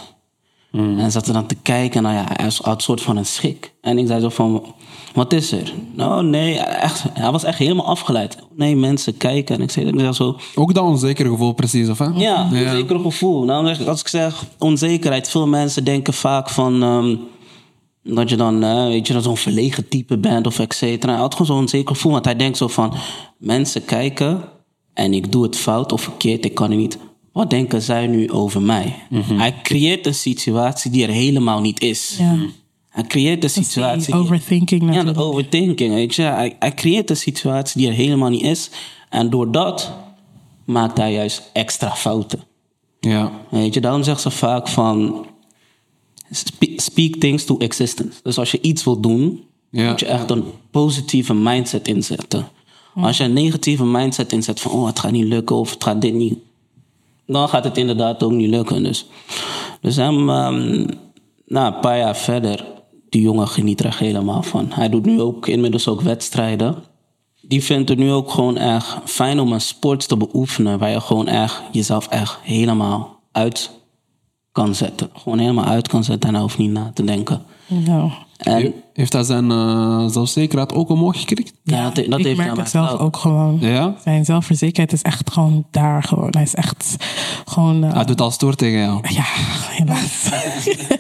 En 0.72 1.12
zaten 1.12 1.34
dan 1.34 1.46
te 1.46 1.56
kijken, 1.56 2.04
nou 2.04 2.16
ja, 2.16 2.24
hij 2.28 2.52
had 2.62 2.76
een 2.76 2.82
soort 2.82 3.02
van 3.02 3.18
een 3.18 3.26
schik. 3.26 3.74
En 3.82 3.98
ik 3.98 4.08
zei 4.08 4.22
zo 4.22 4.30
van, 4.30 4.76
wat 5.14 5.34
is 5.34 5.52
er? 5.52 5.74
Nou, 5.96 6.24
nee, 6.24 6.60
echt, 6.60 7.04
hij 7.14 7.32
was 7.32 7.44
echt 7.44 7.58
helemaal 7.58 7.86
afgeleid. 7.86 8.38
Nee, 8.56 8.76
mensen 8.76 9.18
kijken. 9.18 9.56
En 9.56 9.62
ik 9.62 9.72
zei, 9.72 9.88
ik 9.88 10.00
zei 10.00 10.14
zo, 10.14 10.38
Ook 10.56 10.74
dat 10.74 10.84
onzekere 10.84 11.30
gevoel, 11.30 11.52
precies, 11.54 11.90
of 11.90 11.98
hè? 11.98 12.06
ja, 12.06 12.48
een 12.52 12.68
onzeker 12.68 13.00
gevoel. 13.00 13.44
Nou, 13.44 13.86
als 13.88 14.02
ik 14.02 14.08
zeg 14.08 14.44
onzekerheid, 14.58 15.30
veel 15.30 15.48
mensen 15.48 15.84
denken 15.84 16.14
vaak 16.14 16.50
van 16.50 16.84
ehm, 16.84 17.16
dat 18.16 18.30
je 18.30 18.36
dan, 18.36 18.64
eh, 18.64 18.86
weet 18.86 19.08
je, 19.08 19.14
dat 19.14 19.24
zo'n 19.24 19.38
verlegen 19.38 19.88
type 19.88 20.18
bent 20.18 20.48
of 20.48 20.60
et 20.60 20.74
cetera. 20.74 21.12
Hij 21.12 21.22
had 21.22 21.32
gewoon 21.32 21.48
zo'n 21.48 21.58
onzeker 21.58 21.96
gevoel, 21.96 22.12
want 22.12 22.26
hij 22.26 22.36
denkt 22.36 22.58
zo 22.58 22.68
van, 22.68 22.94
mensen 23.38 23.86
kijken 23.86 24.44
en 24.94 25.14
ik 25.14 25.32
doe 25.32 25.44
het 25.44 25.58
fout 25.58 25.92
of 25.92 26.02
verkeerd, 26.02 26.46
ik 26.46 26.54
kan 26.54 26.70
het 26.70 26.80
niet. 26.80 26.98
Wat 27.38 27.50
denken 27.50 27.82
zij 27.82 28.08
nu 28.08 28.32
over 28.32 28.62
mij? 28.62 28.96
Hij 29.14 29.56
creëert 29.64 30.06
een 30.06 30.16
situatie 30.16 30.92
die 30.92 31.04
er 31.04 31.14
helemaal 31.14 31.62
niet 31.62 31.82
is. 31.82 32.16
Ja. 32.20 32.38
Hij 32.90 33.04
creëert 33.04 33.44
een 33.44 33.50
die 33.54 33.64
situatie. 33.64 34.14
overthinking 34.14 34.94
Ja, 34.94 35.04
de 35.04 35.16
overthinking, 35.16 35.94
weet 35.94 36.16
je. 36.16 36.22
Hij, 36.22 36.56
hij 36.60 36.74
creëert 36.74 37.10
een 37.10 37.18
situatie 37.18 37.82
die 37.82 37.90
er 37.90 37.96
helemaal 37.96 38.30
niet 38.30 38.42
is. 38.42 38.70
En 39.10 39.30
door 39.30 39.52
dat 39.52 39.92
maakt 40.66 40.98
hij 40.98 41.14
juist 41.14 41.50
extra 41.54 41.96
fouten. 41.96 42.40
Ja. 43.00 43.32
Weet 43.50 43.74
je, 43.74 43.82
daarom 43.82 44.04
zegt 44.04 44.22
ze 44.22 44.32
vaak 44.32 44.68
van... 44.68 45.26
spe- 46.32 46.74
Speak 46.76 47.16
things 47.16 47.46
to 47.46 47.58
existence. 47.58 48.20
Dus 48.24 48.38
als 48.38 48.52
je 48.52 48.62
iets 48.62 48.84
wil 48.84 49.00
doen, 49.00 49.44
Ja. 49.70 49.90
moet 49.90 50.00
je 50.00 50.06
echt 50.06 50.30
een 50.30 50.44
positieve 50.72 51.34
mindset 51.34 51.88
inzetten. 51.88 52.48
Als 52.96 53.18
je 53.18 53.24
een 53.24 53.34
negatieve 53.34 53.86
mindset 53.86 54.32
inzet 54.32 54.60
van... 54.60 54.72
oh, 54.72 54.86
het 54.86 55.00
gaat 55.00 55.12
niet 55.12 55.26
lukken 55.26 55.56
of 55.56 55.72
het 55.72 55.84
gaat 55.84 56.02
dit 56.02 56.14
niet... 56.14 56.38
dan 57.28 57.50
gaat 57.50 57.64
het 57.64 57.78
inderdaad 57.78 58.24
ook 58.24 58.32
niet 58.32 58.50
lukken. 58.50 58.84
Dus, 58.84 59.06
dus 59.82 59.96
hem, 59.96 60.30
ehm, 60.30 60.88
nou, 61.46 61.74
een 61.74 61.80
paar 61.80 61.98
jaar 61.98 62.16
verder... 62.16 62.66
die 63.10 63.22
jongen 63.22 63.48
geniet 63.48 63.80
er 63.80 63.86
echt 63.86 64.00
helemaal 64.00 64.44
van. 64.44 64.68
Hij 64.70 64.90
doet 64.90 65.06
nu 65.06 65.22
ook 65.22 65.48
inmiddels 65.48 65.88
ook 65.88 66.02
wedstrijden. 66.02 66.76
Die 67.42 67.64
vindt 67.64 67.90
het 67.90 67.98
nu 67.98 68.12
ook 68.12 68.32
gewoon 68.32 68.58
erg 68.58 69.02
fijn 69.06 69.40
om 69.40 69.52
een 69.52 69.62
sport 69.62 70.08
te 70.08 70.18
beoefenen... 70.18 70.80
waar 70.80 70.90
je 70.90 71.02
gewoon 71.02 71.28
echt 71.28 71.62
jezelf 71.72 72.08
echt 72.08 72.40
helemaal 72.42 73.20
uit 73.32 73.72
kan 74.52 74.76
zetten. 74.76 75.10
Gewoon 75.14 75.40
helemaal 75.40 75.66
uit 75.66 75.88
kan 75.88 76.04
zetten 76.04 76.36
en 76.36 76.42
hoeft 76.42 76.58
niet 76.58 76.72
na 76.72 76.92
te 76.94 77.04
denken. 77.04 77.42
Ja. 77.66 78.12
En 78.38 78.74
Heeft 78.94 79.14
hij 79.14 79.24
zijn 79.24 79.52
eh, 79.52 80.06
zelfzekerheid 80.08 80.74
ook 80.74 80.90
omhoog 80.90 81.20
gekregen? 81.20 81.52
ja, 81.64 81.84
dat, 81.90 81.96
dat 82.10 82.20
ik 82.20 82.26
heeft 82.26 82.38
merk 82.38 82.50
hij 82.52 82.60
het 82.60 82.70
zelf 82.70 83.00
ook 83.00 83.18
gewoon. 83.18 83.58
Ja? 83.62 83.96
Zijn 84.04 84.26
zelfverzekerdheid 84.26 84.94
is 84.94 85.02
echt 85.02 85.32
gewoon 85.32 85.66
daar 85.72 86.04
gewoon. 86.04 86.30
Hij 86.32 86.42
is 86.44 86.56
echt 86.56 86.96
gewoon... 87.46 87.84
eh, 87.84 87.94
Hij 87.94 88.06
doet 88.06 88.22
al 88.22 88.32
stoer 88.32 88.56
tegen 88.56 88.80
jou. 88.80 89.00
Ja, 89.10 89.24
helaas. 89.88 90.30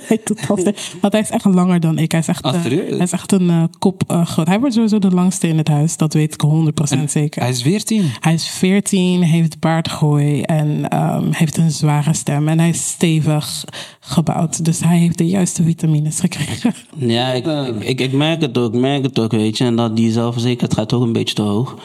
hij 0.07 0.19
doet 0.23 0.49
altijd. 0.49 0.95
Want 1.01 1.13
hij 1.13 1.21
is 1.21 1.29
echt 1.29 1.45
langer 1.45 1.79
dan 1.79 1.97
ik. 1.97 2.11
Hij 2.11 2.19
is 2.19 2.27
echt, 2.27 2.43
Ah, 2.43 2.55
eh, 2.55 2.61
hij 2.71 2.97
is 2.97 3.11
echt 3.11 3.31
een 3.31 3.49
eh, 3.49 3.63
kop 3.79 4.03
eh, 4.07 4.25
groot. 4.25 4.47
Hij 4.47 4.59
wordt 4.59 4.73
sowieso 4.73 4.99
de 4.99 5.11
langste 5.11 5.47
in 5.47 5.57
het 5.57 5.67
huis. 5.67 5.97
Dat 5.97 6.13
weet 6.13 6.33
ik 6.33 6.41
100% 6.41 7.11
zeker. 7.11 7.41
Hij 7.41 7.51
is 7.51 7.61
14. 7.61 8.05
Hij 8.19 8.33
is 8.33 8.47
14, 8.49 9.21
heeft 9.21 9.59
baardgroei 9.59 10.41
en 10.41 10.89
ehm, 10.89 11.31
heeft 11.31 11.57
een 11.57 11.71
zware 11.71 12.13
stem. 12.13 12.47
En 12.47 12.59
hij 12.59 12.69
is 12.69 12.89
stevig 12.89 13.65
gebouwd. 13.99 14.65
Dus 14.65 14.79
hij 14.79 14.97
heeft 14.97 15.17
de 15.17 15.27
juiste 15.27 15.63
vitamines 15.63 16.19
gekregen. 16.19 16.73
Ja, 16.99 17.31
ik, 17.31 17.45
ik, 17.45 17.83
ik, 17.83 18.01
ik 18.01 18.11
merk 18.11 18.41
het 18.41 18.57
ook, 18.57 18.73
ik 18.73 18.79
merk 18.79 19.03
het 19.03 19.19
ook, 19.19 19.31
weet 19.31 19.57
je. 19.57 19.63
En 19.63 19.75
dat 19.75 19.95
die 19.95 20.11
zelfverzekerdheid 20.11 20.77
gaat 20.77 20.93
ook 20.93 21.03
een 21.05 21.13
beetje 21.13 21.35
te 21.35 21.41
hoog. 21.41 21.75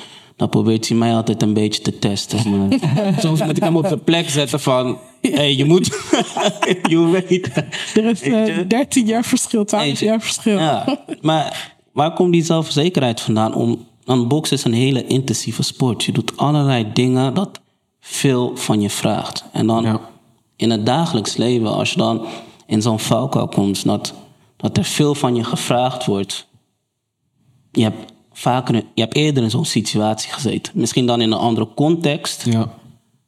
Dan 0.43 0.51
probeert 0.51 0.89
hij 0.89 0.97
mij 0.97 1.15
altijd 1.15 1.43
een 1.43 1.53
beetje 1.55 1.83
te 1.83 1.99
testen. 1.99 2.51
Maar 2.51 2.79
soms 3.19 3.43
moet 3.45 3.57
ik 3.57 3.63
hem 3.63 3.77
op 3.77 3.89
de 3.89 3.97
plek 3.97 4.31
zetten 4.31 4.61
van... 4.61 4.99
Hé, 5.21 5.31
hey, 5.31 5.55
je 5.55 5.65
moet... 5.65 5.87
je 6.89 7.09
weet... 7.11 7.57
Er 7.97 8.05
is 8.05 8.21
eh, 8.23 8.33
Weet 8.33 8.47
je? 8.57 8.67
13 8.67 9.07
jaar 9.07 9.25
verschil, 9.25 9.65
12 9.65 9.85
Weet 9.85 9.99
je? 9.99 10.05
jaar 10.05 10.21
verschil. 10.21 10.59
Ja, 10.59 10.99
maar 11.21 11.75
waar 11.93 12.13
komt 12.13 12.33
die 12.33 12.45
zelfverzekerheid 12.45 13.21
vandaan 13.21 13.55
om 13.55 13.87
dan 14.05 14.29
boksen 14.29 14.57
is 14.57 14.65
een 14.65 14.73
hele 14.73 15.07
intensieve 15.07 15.63
sport. 15.63 16.05
Je 16.05 16.13
doet 16.13 16.37
allerlei 16.37 16.93
dingen 16.93 17.35
dat 17.35 17.61
veel 18.01 18.57
van 18.57 18.81
je 18.81 18.91
vraagt. 18.91 19.45
En 19.53 19.67
dan 19.67 19.83
Ja. 19.83 20.01
in 20.57 20.71
het 20.71 20.87
dagelijks 20.87 21.37
leven, 21.37 21.75
als 21.75 21.91
je 21.91 21.97
dan 21.97 22.27
in 22.67 22.83
zo'n 22.83 23.01
valkuil 23.01 23.49
komt, 23.49 23.85
dat, 23.85 24.15
dat 24.57 24.77
er 24.77 24.85
veel 24.85 25.15
van 25.15 25.35
je 25.35 25.45
gevraagd 25.45 26.05
wordt. 26.07 26.47
Je 27.73 27.83
hebt, 27.83 28.13
vaker, 28.43 28.75
je 28.75 29.01
hebt 29.01 29.15
eerder 29.15 29.43
in 29.43 29.51
zo'n 29.51 29.65
situatie 29.65 30.33
gezeten. 30.33 30.73
Misschien 30.77 31.07
dan 31.07 31.21
in 31.21 31.33
een 31.33 31.39
andere 31.39 31.69
context. 31.75 32.45
Ja. 32.45 32.73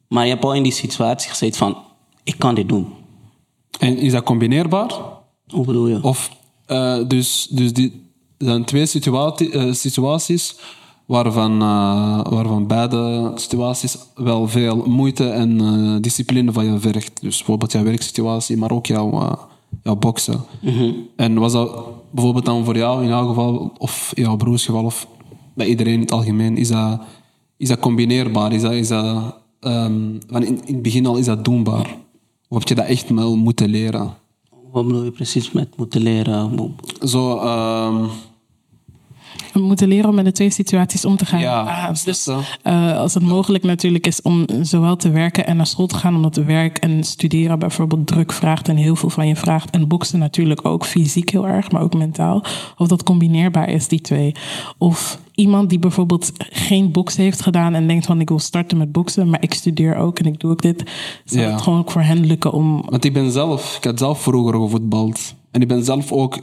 Maar 0.07 0.23
je 0.23 0.31
hebt 0.31 0.43
al 0.43 0.53
in 0.53 0.63
die 0.63 0.71
situatie 0.71 1.29
gezeten 1.29 1.57
van, 1.57 1.77
ik 2.23 2.35
kan 2.37 2.55
dit 2.55 2.69
doen. 2.69 2.87
En 3.79 3.97
is 3.97 4.11
dat 4.11 4.23
combineerbaar? 4.23 4.91
Hoe 5.47 5.65
bedoel 5.65 5.87
je? 5.87 6.03
Of, 6.03 6.29
eh, 6.65 6.97
dus, 7.07 7.47
dus 7.49 7.73
die, 7.73 8.11
er 8.37 8.45
zijn 8.45 8.65
twee 8.65 8.85
situati- 8.85 9.49
eh, 9.49 9.73
situaties 9.73 10.55
waarvan, 11.05 11.61
eh, 11.61 12.21
waarvan 12.29 12.67
beide 12.67 13.31
situaties 13.35 13.97
wel 14.15 14.47
veel 14.47 14.83
moeite 14.85 15.29
en 15.29 16.01
discipline 16.01 16.51
van 16.51 16.65
je 16.65 16.79
vergt. 16.79 17.21
Dus 17.21 17.37
bijvoorbeeld 17.37 17.71
jouw 17.71 17.83
werksituatie, 17.83 18.57
maar 18.57 18.71
ook 18.71 18.85
jouw, 18.85 19.37
jouw 19.83 19.95
boksen. 19.95 20.43
En 21.15 21.39
was 21.39 21.51
dat 21.51 21.85
bijvoorbeeld 22.15 22.45
dan 22.45 22.65
voor 22.65 22.77
jou 22.77 23.01
in 23.01 23.07
jouw 23.07 23.27
geval, 23.27 23.71
of 23.77 24.11
in 24.15 24.23
jouw 24.23 24.35
broers 24.35 24.65
geval, 24.65 24.85
of 24.85 25.07
bij 25.53 25.67
iedereen 25.67 25.93
in 25.93 25.99
het 25.99 26.11
algemeen, 26.11 26.57
is 26.57 26.67
dat, 26.67 27.01
is 27.57 27.67
dat 27.67 27.79
combineerbaar? 27.79 28.53
Is 28.53 28.61
dat, 28.61 28.71
is 28.71 28.87
dat, 28.87 29.35
van 29.59 30.43
in, 30.43 30.59
in 30.65 30.73
het 30.73 30.81
begin 30.81 31.05
al 31.05 31.17
is 31.17 31.25
dat 31.25 31.45
doenbaar? 31.45 31.97
Of 32.47 32.57
heb 32.57 32.67
je 32.67 32.75
dat 32.75 32.85
echt 32.85 33.09
wel 33.09 33.35
moeten 33.35 33.69
leren? 33.69 34.13
Wat 34.71 34.87
bedoel 34.87 35.03
je 35.03 35.11
precies 35.11 35.51
met 35.51 35.77
moeten 35.77 36.01
leren? 36.01 36.75
Zo, 37.01 37.39
We 37.39 38.09
moeten 39.61 39.87
leren 39.87 40.09
om 40.09 40.15
met 40.15 40.25
de 40.25 40.31
twee 40.31 40.49
situaties 40.49 41.05
om 41.05 41.17
te 41.17 41.25
gaan. 41.25 41.39
Ja, 41.39 41.61
Ah, 41.61 41.93
dus 42.03 42.27
eh, 42.61 42.97
als 42.97 43.13
het 43.13 43.23
mogelijk 43.23 43.63
natuurlijk 43.63 44.07
is 44.07 44.21
om 44.21 44.45
zowel 44.61 44.95
te 44.95 45.09
werken 45.09 45.45
en 45.47 45.57
naar 45.57 45.67
school 45.67 45.87
te 45.87 45.95
gaan, 45.95 46.15
omdat 46.15 46.35
werk 46.35 46.77
en 46.77 47.03
studeren 47.03 47.59
bijvoorbeeld 47.59 48.07
druk 48.07 48.31
vraagt 48.33 48.67
en 48.67 48.75
heel 48.75 48.95
veel 48.95 49.09
van 49.09 49.27
je 49.27 49.35
vraagt. 49.35 49.69
En 49.69 49.87
boksen 49.87 50.19
natuurlijk 50.19 50.65
ook 50.65 50.85
fysiek 50.85 51.29
heel 51.29 51.47
erg, 51.47 51.71
maar 51.71 51.81
ook 51.81 51.93
mentaal. 51.93 52.43
Of 52.77 52.87
dat 52.87 53.03
combineerbaar 53.03 53.69
is, 53.69 53.87
die 53.87 54.01
twee. 54.01 54.31
Of 54.77 55.19
iemand 55.35 55.69
die 55.69 55.79
bijvoorbeeld 55.79 56.31
geen 56.37 56.91
boksen 56.91 57.23
heeft 57.23 57.41
gedaan 57.41 57.73
en 57.73 57.87
denkt 57.87 58.05
van 58.05 58.19
ik 58.21 58.29
wil 58.29 58.39
starten 58.39 58.77
met 58.77 58.91
boksen, 58.91 59.29
maar 59.29 59.41
ik 59.41 59.53
studeer 59.53 59.95
ook 59.95 60.19
en 60.19 60.25
ik 60.25 60.39
doe 60.39 60.51
ook 60.51 60.61
dit. 60.61 60.83
Zou 61.25 61.41
Ja. 61.43 61.51
het 61.51 61.61
gewoon 61.61 61.79
ook 61.79 61.91
voor 61.91 62.01
hen 62.01 62.25
lukken 62.25 62.51
om 62.51 62.83
Want 62.89 63.05
ik 63.05 63.13
ben 63.13 63.31
zelf, 63.31 63.77
ik 63.77 63.83
had 63.83 63.99
zelf 63.99 64.21
vroeger 64.21 64.53
gevoetbald. 64.61 65.33
En 65.55 65.61
ik 65.61 65.67
ben 65.67 65.83
zelf 65.83 66.11
ook, 66.11 66.37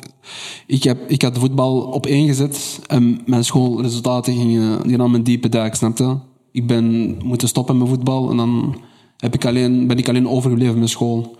ik, 0.66 0.83
heb, 0.83 1.11
ik 1.11 1.22
had 1.22 1.38
voetbal 1.38 1.81
op 1.81 2.07
één 2.07 2.27
gezet 2.27 2.81
en 2.87 3.20
mijn 3.27 3.44
schoolresultaten 3.44 4.35
gingen, 4.35 4.83
die 4.88 4.96
namen 4.96 5.14
een 5.14 5.25
diepe 5.25 5.48
duik, 5.48 5.75
snapte? 5.75 6.18
Ik 6.53 6.66
ben 6.66 7.16
moeten 7.25 7.48
stoppen 7.48 7.79
met 7.79 7.88
voetbal 7.88 8.31
en 8.31 8.37
dan 8.37 8.77
heb 9.16 9.35
ik 9.35 9.44
alleen, 9.44 9.87
ben 9.87 9.98
ik 9.98 10.09
alleen 10.09 10.29
overgebleven 10.29 10.79
met 10.79 10.88
school. 10.88 11.37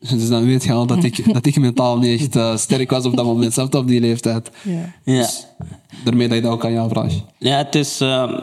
Dus 0.00 0.28
dan 0.28 0.44
weet 0.44 0.64
je 0.64 0.72
al 0.72 0.86
dat 0.86 1.04
ik, 1.04 1.24
dat 1.34 1.46
ik 1.46 1.58
mentaal 1.58 1.98
niet 1.98 2.20
echt 2.20 2.36
eh, 2.36 2.56
sterk 2.56 2.90
was 2.90 3.04
op 3.04 3.16
dat 3.16 3.24
moment, 3.24 3.52
zelfs 3.52 3.76
op 3.76 3.86
die 3.86 4.00
leeftijd. 4.00 4.50
ja. 4.62 4.94
Ja. 5.04 5.28
Daarmee 6.04 6.28
dat 6.28 6.36
je 6.36 6.42
dat 6.42 6.52
ook 6.52 6.64
aan 6.64 6.72
jou 6.72 6.88
vraagt. 6.88 7.24
Ja, 7.38 7.56
het 7.56 7.74
is, 7.74 8.00
ehm, 8.00 8.40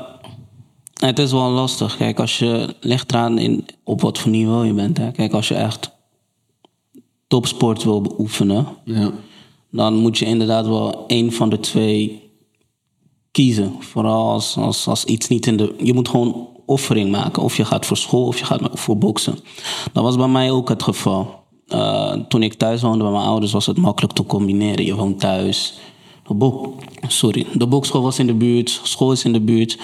het 0.94 1.20
is 1.20 1.32
wel 1.32 1.50
lastig. 1.50 1.98
Kijk, 1.98 2.20
als 2.20 2.40
je 2.40 2.76
ligt 2.80 3.12
eraan 3.12 3.38
in, 3.38 3.66
op 3.84 4.02
wat 4.02 4.18
voor 4.18 4.32
niveau 4.32 4.66
je 4.66 4.74
bent. 4.74 4.98
Hè. 4.98 5.12
Kijk, 5.12 5.34
als 5.34 5.48
je 5.48 5.56
echt 5.56 5.95
topsport 7.28 7.84
wil 7.84 8.02
beoefenen, 8.02 8.68
Ja. 8.84 9.12
dan 9.72 9.96
moet 9.96 10.18
je 10.18 10.26
inderdaad 10.26 10.68
wel 10.68 11.06
één 11.08 11.32
van 11.32 11.50
de 11.50 11.60
twee 11.60 12.24
kiezen. 13.32 13.76
Vooral 13.80 14.30
als, 14.30 14.58
als, 14.58 14.88
als 14.88 15.06
iets 15.06 15.28
niet 15.28 15.48
in 15.48 15.58
de. 15.58 15.76
Je 15.78 15.94
moet 15.94 16.10
gewoon 16.10 16.48
offering 16.66 17.12
maken. 17.12 17.44
Of 17.44 17.58
je 17.58 17.66
gaat 17.66 17.86
voor 17.86 17.98
school 17.98 18.26
of 18.26 18.40
je 18.40 18.46
gaat 18.46 18.62
voor 18.74 18.98
boksen. 18.98 19.40
Dat 19.94 20.04
was 20.04 20.16
bij 20.16 20.28
mij 20.28 20.52
ook 20.52 20.70
het 20.70 20.84
geval. 20.84 21.44
Eh, 21.68 22.12
toen 22.12 22.44
ik 22.44 22.54
thuis 22.54 22.82
woonde 22.82 23.04
bij 23.04 23.12
mijn 23.12 23.26
ouders 23.26 23.52
was 23.52 23.66
het 23.66 23.78
makkelijk 23.78 24.14
te 24.14 24.26
combineren. 24.26 24.86
Je 24.86 24.96
woont 24.96 25.20
thuis. 25.20 25.80
De, 26.28 26.34
bo 26.34 26.76
Sorry, 27.08 27.46
de 27.54 27.68
bokschool 27.68 28.02
was 28.02 28.20
in 28.20 28.28
de 28.28 28.34
buurt, 28.34 28.80
school 28.84 29.12
is 29.12 29.26
in 29.26 29.34
de 29.34 29.42
buurt. 29.42 29.78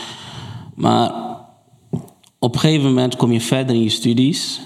Maar 0.75 1.13
op 2.39 2.53
een 2.53 2.59
gegeven 2.59 2.87
moment 2.87 3.15
kom 3.15 3.31
je 3.31 3.41
verder 3.41 3.75
in 3.75 3.83
je 3.83 3.89
studies. 3.89 4.61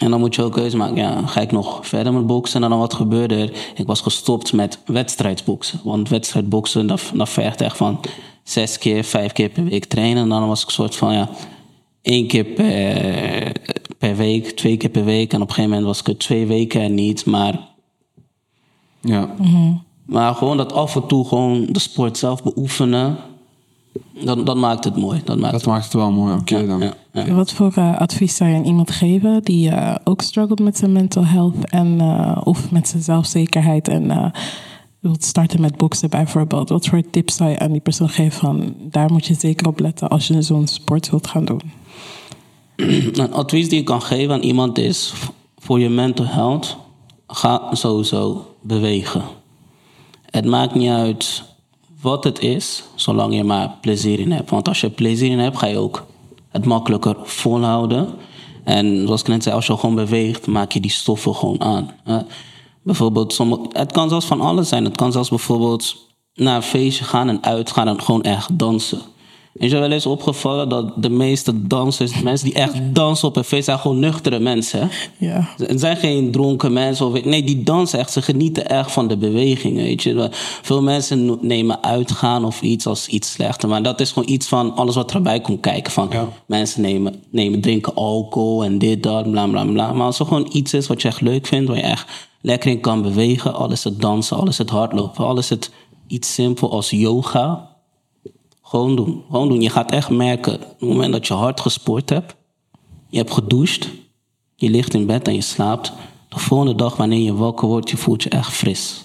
En 0.00 0.10
dan 0.10 0.20
moet 0.20 0.34
je 0.34 0.42
ook 0.42 0.52
keuze 0.52 0.76
maken. 0.76 0.96
Ja, 0.96 1.26
ga 1.26 1.40
ik 1.40 1.52
nog 1.52 1.86
verder 1.86 2.12
met 2.12 2.26
boksen? 2.26 2.62
En 2.62 2.70
dan 2.70 2.78
wat 2.78 2.94
gebeurde 2.94 3.34
er? 3.34 3.52
Ik 3.74 3.86
was 3.86 4.00
gestopt 4.00 4.52
met 4.52 4.78
wedstrijdboksen. 4.86 5.80
Want 5.84 6.08
wedstrijdboksen, 6.08 6.86
dat, 6.86 7.10
dat 7.14 7.28
vergt 7.28 7.60
echt 7.60 7.76
van 7.76 8.00
zes 8.42 8.78
keer, 8.78 9.04
vijf 9.04 9.32
keer 9.32 9.48
per 9.48 9.64
week 9.64 9.84
trainen. 9.84 10.22
En 10.22 10.28
dan 10.28 10.46
was 10.48 10.60
ik 10.60 10.66
een 10.66 10.72
soort 10.72 10.96
van, 10.96 11.12
ja, 11.12 11.28
één 12.02 12.26
keer 12.26 12.44
per, 12.44 13.52
per 13.98 14.16
week, 14.16 14.50
twee 14.50 14.76
keer 14.76 14.90
per 14.90 15.04
week. 15.04 15.32
En 15.32 15.42
op 15.42 15.48
een 15.48 15.54
gegeven 15.54 15.70
moment 15.70 15.86
was 15.88 16.00
ik 16.00 16.08
er 16.08 16.18
twee 16.18 16.46
weken 16.46 16.80
er 16.80 16.90
niet. 16.90 17.24
Maar, 17.26 17.60
Ja. 19.00 19.34
maar 20.06 20.34
gewoon 20.34 20.56
dat 20.56 20.72
af 20.72 20.94
en 20.96 21.06
toe 21.06 21.28
gewoon 21.28 21.66
de 21.70 21.78
sport 21.78 22.18
zelf 22.18 22.42
beoefenen. 22.42 23.16
Dat, 24.24 24.46
dat 24.46 24.56
maakt 24.56 24.84
het 24.84 24.96
mooi. 24.96 25.20
Dat 25.24 25.38
maakt 25.38 25.52
Dat 25.52 25.66
maakt 25.66 25.84
het 25.84 25.92
wel 25.92 26.10
mooi. 26.12 26.34
Oké 26.34 26.66
dan. 26.66 26.80
ja, 26.80 26.94
ja. 27.12 27.34
Wat 27.34 27.52
voor 27.52 27.72
eh, 27.74 27.98
advies 27.98 28.36
zou 28.36 28.50
je 28.50 28.56
aan 28.56 28.64
iemand 28.64 28.90
geven 28.90 29.42
die 29.42 29.70
eh, 29.70 29.94
ook 30.04 30.22
struggelt 30.22 30.60
met 30.60 30.76
zijn 30.76 30.92
mental 30.92 31.24
health 31.24 31.70
en, 31.70 32.00
eh, 32.00 32.40
of 32.44 32.70
met 32.70 32.88
zijn 32.88 33.02
zelfzekerheid 33.02 33.88
en 33.88 34.32
wilt 35.00 35.24
starten 35.24 35.60
met 35.60 35.76
boksen 35.76 36.10
bijvoorbeeld? 36.10 36.68
Wat 36.68 36.86
voor 36.86 37.02
tips 37.10 37.36
zou 37.36 37.50
je 37.50 37.58
aan 37.58 37.72
die 37.72 37.80
persoon 37.80 38.08
geven 38.08 38.38
van 38.38 38.74
daar 38.78 39.12
moet 39.12 39.26
je 39.26 39.34
zeker 39.34 39.66
op 39.66 39.80
letten 39.80 40.08
als 40.08 40.26
je 40.26 40.42
zo'n 40.42 40.66
sport 40.66 41.10
wilt 41.10 41.26
gaan 41.26 41.44
doen? 41.44 41.62
Een 42.76 43.32
advies 43.42 43.68
die 43.68 43.78
ik 43.78 43.84
kan 43.84 44.02
geven 44.02 44.34
aan 44.34 44.42
iemand 44.42 44.78
is: 44.78 45.12
voor 45.58 45.80
je 45.80 45.88
mental 45.88 46.26
health, 46.26 46.76
ga 47.26 47.74
sowieso 47.74 48.54
bewegen. 48.60 49.22
Het 50.30 50.44
maakt 50.44 50.74
niet 50.74 50.90
uit 50.90 51.42
wat 52.00 52.24
het 52.24 52.38
is, 52.38 52.82
zolang 52.94 53.34
je 53.34 53.44
maar 53.44 53.74
plezier 53.80 54.20
in 54.20 54.32
hebt. 54.32 54.50
Want 54.50 54.68
als 54.68 54.80
je 54.80 54.90
plezier 54.90 55.30
in 55.30 55.38
hebt, 55.38 55.58
ga 55.58 55.66
je 55.66 55.76
ook 55.76 56.06
het 56.50 56.64
makkelijker 56.64 57.16
volhouden. 57.22 58.08
En 58.64 59.06
zoals 59.06 59.20
ik 59.20 59.28
net 59.28 59.42
zei, 59.42 59.54
als 59.54 59.66
je 59.66 59.76
gewoon 59.76 59.94
beweegt, 59.94 60.46
maak 60.46 60.72
je 60.72 60.80
die 60.80 60.90
stoffen 60.90 61.34
gewoon 61.34 61.60
aan. 61.60 61.90
bijvoorbeeld, 62.82 63.32
sommige, 63.32 63.62
het 63.68 63.92
kan 63.92 64.08
zelfs 64.08 64.26
van 64.26 64.40
alles 64.40 64.68
zijn. 64.68 64.84
Het 64.84 64.96
kan 64.96 65.12
zelfs 65.12 65.28
bijvoorbeeld 65.28 65.96
naar 66.34 66.56
een 66.56 66.62
feestje 66.62 67.04
gaan 67.04 67.28
en 67.28 67.42
uitgaan 67.44 67.88
en 67.88 68.02
gewoon 68.02 68.22
echt 68.22 68.58
dansen. 68.58 69.00
Is 69.52 69.70
je 69.70 69.78
wel 69.78 69.90
eens 69.90 70.06
opgevallen 70.06 70.68
dat 70.68 70.92
de 71.02 71.10
meeste 71.10 71.66
dansers, 71.66 72.12
de 72.12 72.22
mensen 72.22 72.46
die 72.46 72.54
echt 72.54 72.94
dansen 72.94 73.28
op 73.28 73.36
een 73.36 73.44
feest, 73.44 73.64
zijn 73.64 73.78
gewoon 73.78 73.98
nuchtere 73.98 74.38
mensen. 74.38 74.90
Ja. 75.18 75.48
Het 75.56 75.80
zijn 75.80 75.96
geen 75.96 76.30
dronken 76.30 76.72
mensen. 76.72 77.06
Of, 77.06 77.24
nee, 77.24 77.44
die 77.44 77.62
dansen 77.62 77.98
echt. 77.98 78.12
Ze 78.12 78.22
genieten 78.22 78.68
echt 78.68 78.92
van 78.92 79.08
de 79.08 79.16
beweging. 79.16 79.76
Weet 79.76 80.02
je. 80.02 80.28
Veel 80.62 80.82
mensen 80.82 81.38
nemen 81.40 81.82
uitgaan 81.82 82.44
of 82.44 82.62
iets 82.62 82.86
als 82.86 83.08
iets 83.08 83.30
slechter. 83.30 83.68
Maar 83.68 83.82
dat 83.82 84.00
is 84.00 84.12
gewoon 84.12 84.28
iets 84.28 84.48
van 84.48 84.74
alles 84.74 84.94
wat 84.94 85.12
erbij 85.12 85.40
komt 85.40 85.60
kijken. 85.60 85.92
Van 85.92 86.08
Ja. 86.10 86.28
Mensen 86.46 86.82
nemen, 86.82 87.22
nemen, 87.30 87.60
drinken 87.60 87.94
alcohol 87.94 88.64
en 88.64 88.78
dit, 88.78 89.02
dat, 89.02 89.30
bla 89.30 89.46
bla 89.46 89.64
bla. 89.64 89.92
Maar 89.92 90.06
als 90.06 90.18
er 90.18 90.26
gewoon 90.26 90.48
iets 90.52 90.74
is 90.74 90.86
wat 90.86 91.02
je 91.02 91.08
echt 91.08 91.20
leuk 91.20 91.46
vindt, 91.46 91.68
waar 91.68 91.76
je 91.76 91.82
echt 91.82 92.28
lekker 92.40 92.70
in 92.70 92.80
kan 92.80 93.02
bewegen. 93.02 93.54
Al 93.54 93.70
is 93.70 93.84
het 93.84 94.00
dansen, 94.00 94.36
al 94.36 94.48
is 94.48 94.58
het 94.58 94.70
hardlopen, 94.70 95.24
al 95.24 95.38
is 95.38 95.50
het 95.50 95.70
iets 96.06 96.34
simpel 96.34 96.70
als 96.70 96.90
yoga. 96.90 97.69
Gewoon 98.70 98.96
doen. 98.96 99.24
Gewoon 99.30 99.48
doen. 99.48 99.60
Je 99.60 99.70
gaat 99.70 99.90
echt 99.90 100.10
merken, 100.10 100.54
op 100.54 100.60
het 100.60 100.88
moment 100.88 101.12
dat 101.12 101.26
je 101.26 101.34
hard 101.34 101.60
gesport 101.60 102.10
hebt, 102.10 102.36
je 103.08 103.16
hebt 103.18 103.32
gedoucht, 103.32 103.88
je 104.56 104.70
ligt 104.70 104.94
in 104.94 105.06
bed 105.06 105.28
en 105.28 105.34
je 105.34 105.40
slaapt. 105.40 105.92
De 106.28 106.38
volgende 106.38 106.74
dag, 106.74 106.96
wanneer 106.96 107.18
je 107.18 107.34
wakker 107.34 107.68
wordt, 107.68 107.90
je 107.90 107.96
voelt 107.96 108.22
je 108.22 108.28
echt 108.28 108.52
fris. 108.52 109.04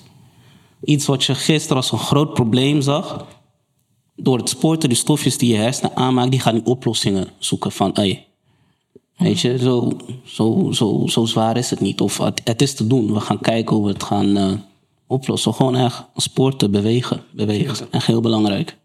Iets 0.83 1.05
wat 1.05 1.23
je 1.23 1.35
gisteren 1.35 1.77
als 1.77 1.91
een 1.91 1.97
groot 1.97 2.33
probleem 2.33 2.81
zag, 2.81 3.25
door 4.15 4.37
het 4.37 4.49
sporten, 4.49 4.89
die 4.89 4.97
stofjes 4.97 5.37
die 5.37 5.51
je 5.51 5.57
hersenen 5.57 5.95
aanmaakt, 5.95 6.31
die 6.31 6.39
gaan 6.39 6.53
nu 6.53 6.61
oplossingen 6.63 7.27
zoeken 7.37 7.71
van, 7.71 7.91
hey, 7.93 8.27
weet 9.17 9.39
je, 9.39 9.57
zo, 9.57 9.97
zo, 10.23 10.71
zo, 10.71 11.03
zo 11.07 11.25
zwaar 11.25 11.57
is 11.57 11.69
het 11.69 11.79
niet. 11.79 12.01
Of 12.01 12.17
het, 12.17 12.41
het 12.43 12.61
is 12.61 12.75
te 12.75 12.87
doen. 12.87 13.13
We 13.13 13.19
gaan 13.19 13.39
kijken 13.39 13.75
hoe 13.75 13.85
we 13.85 13.91
het 13.91 14.03
gaan 14.03 14.37
eh, 14.37 14.51
oplossen. 15.07 15.53
Gewoon 15.53 15.75
echt 15.75 16.03
sporten, 16.15 16.71
bewegen, 16.71 17.23
bewegen. 17.31 17.91
Echt 17.91 18.07
heel 18.07 18.21
belangrijk. 18.21 18.77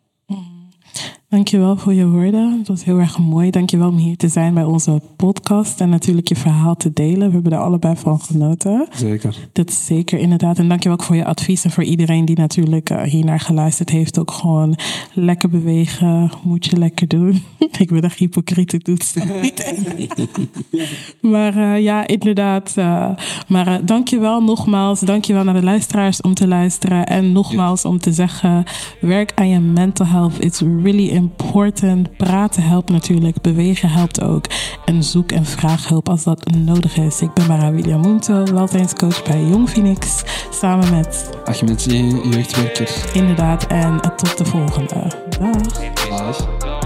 Dankjewel 1.30 1.76
voor 1.76 1.94
je 1.94 2.08
woorden. 2.08 2.58
Het 2.58 2.68
was 2.68 2.84
heel 2.84 2.98
erg 2.98 3.18
mooi. 3.18 3.50
Dankjewel 3.50 3.88
om 3.88 3.96
hier 3.96 4.16
te 4.16 4.28
zijn 4.28 4.54
bij 4.54 4.64
onze 4.64 5.00
podcast 5.16 5.80
en 5.80 5.88
natuurlijk 5.88 6.28
je 6.28 6.36
verhaal 6.36 6.76
te 6.76 6.92
delen. 6.92 7.26
We 7.26 7.34
hebben 7.34 7.52
er 7.52 7.58
allebei 7.58 7.96
van 7.96 8.20
genoten. 8.20 8.88
Zeker. 8.94 9.36
Dat 9.52 9.68
is 9.68 9.86
zeker 9.86 10.18
inderdaad. 10.18 10.58
En 10.58 10.68
dankjewel 10.68 10.98
ook 10.98 11.04
voor 11.04 11.16
je 11.16 11.24
advies 11.24 11.64
en 11.64 11.70
voor 11.70 11.84
iedereen 11.84 12.24
die 12.24 12.38
natuurlijk 12.38 12.90
uh, 12.90 13.02
hier 13.02 13.24
naar 13.24 13.40
geluisterd 13.40 13.90
heeft. 13.90 14.18
Ook 14.18 14.30
gewoon 14.30 14.78
lekker 15.14 15.48
bewegen. 15.48 16.30
Moet 16.42 16.66
je 16.66 16.76
lekker 16.76 17.08
doen. 17.08 17.42
Ik 17.78 17.90
ben 17.90 18.02
echt 18.02 18.18
hypocriet, 18.18 18.72
ik 18.72 18.84
doe 18.84 18.94
het 18.94 19.40
niet. 19.42 20.08
maar 21.32 21.56
uh, 21.56 21.80
ja, 21.80 22.06
inderdaad. 22.06 22.74
Uh, 22.78 23.10
maar 23.48 23.68
uh, 23.68 23.74
dankjewel 23.84 24.42
nogmaals. 24.42 25.00
Dankjewel 25.00 25.44
naar 25.44 25.54
de 25.54 25.62
luisteraars 25.62 26.20
om 26.20 26.34
te 26.34 26.48
luisteren. 26.48 27.06
En 27.06 27.32
nogmaals 27.32 27.84
om 27.84 27.98
te 27.98 28.12
zeggen, 28.12 28.64
werk 29.00 29.32
aan 29.34 29.48
je 29.48 29.58
mental 29.58 30.06
health. 30.06 30.44
It's 30.44 30.60
really 30.60 31.19
important. 31.20 32.16
Praten 32.16 32.62
helpt 32.62 32.90
natuurlijk. 32.90 33.40
Bewegen 33.40 33.88
helpt 33.88 34.22
ook. 34.22 34.44
En 34.84 35.02
zoek 35.02 35.32
en 35.32 35.44
vraag 35.44 35.88
hulp 35.88 36.08
als 36.08 36.24
dat 36.24 36.50
nodig 36.50 36.96
is. 36.96 37.20
Ik 37.20 37.34
ben 37.34 37.46
Mara 37.46 37.72
William 37.72 38.00
Munto, 38.00 38.44
welzijnscoach 38.44 39.22
bij 39.22 39.44
Jong 39.44 39.68
Phoenix. 39.70 40.22
Samen 40.50 40.90
met... 40.90 41.30
Achmed, 41.44 41.84
jeugdwerker. 41.84 42.90
Inderdaad. 43.12 43.66
En 43.66 44.00
tot 44.16 44.38
de 44.38 44.44
volgende. 44.44 45.12
Dag. 45.38 45.58
Dag. 46.08 46.79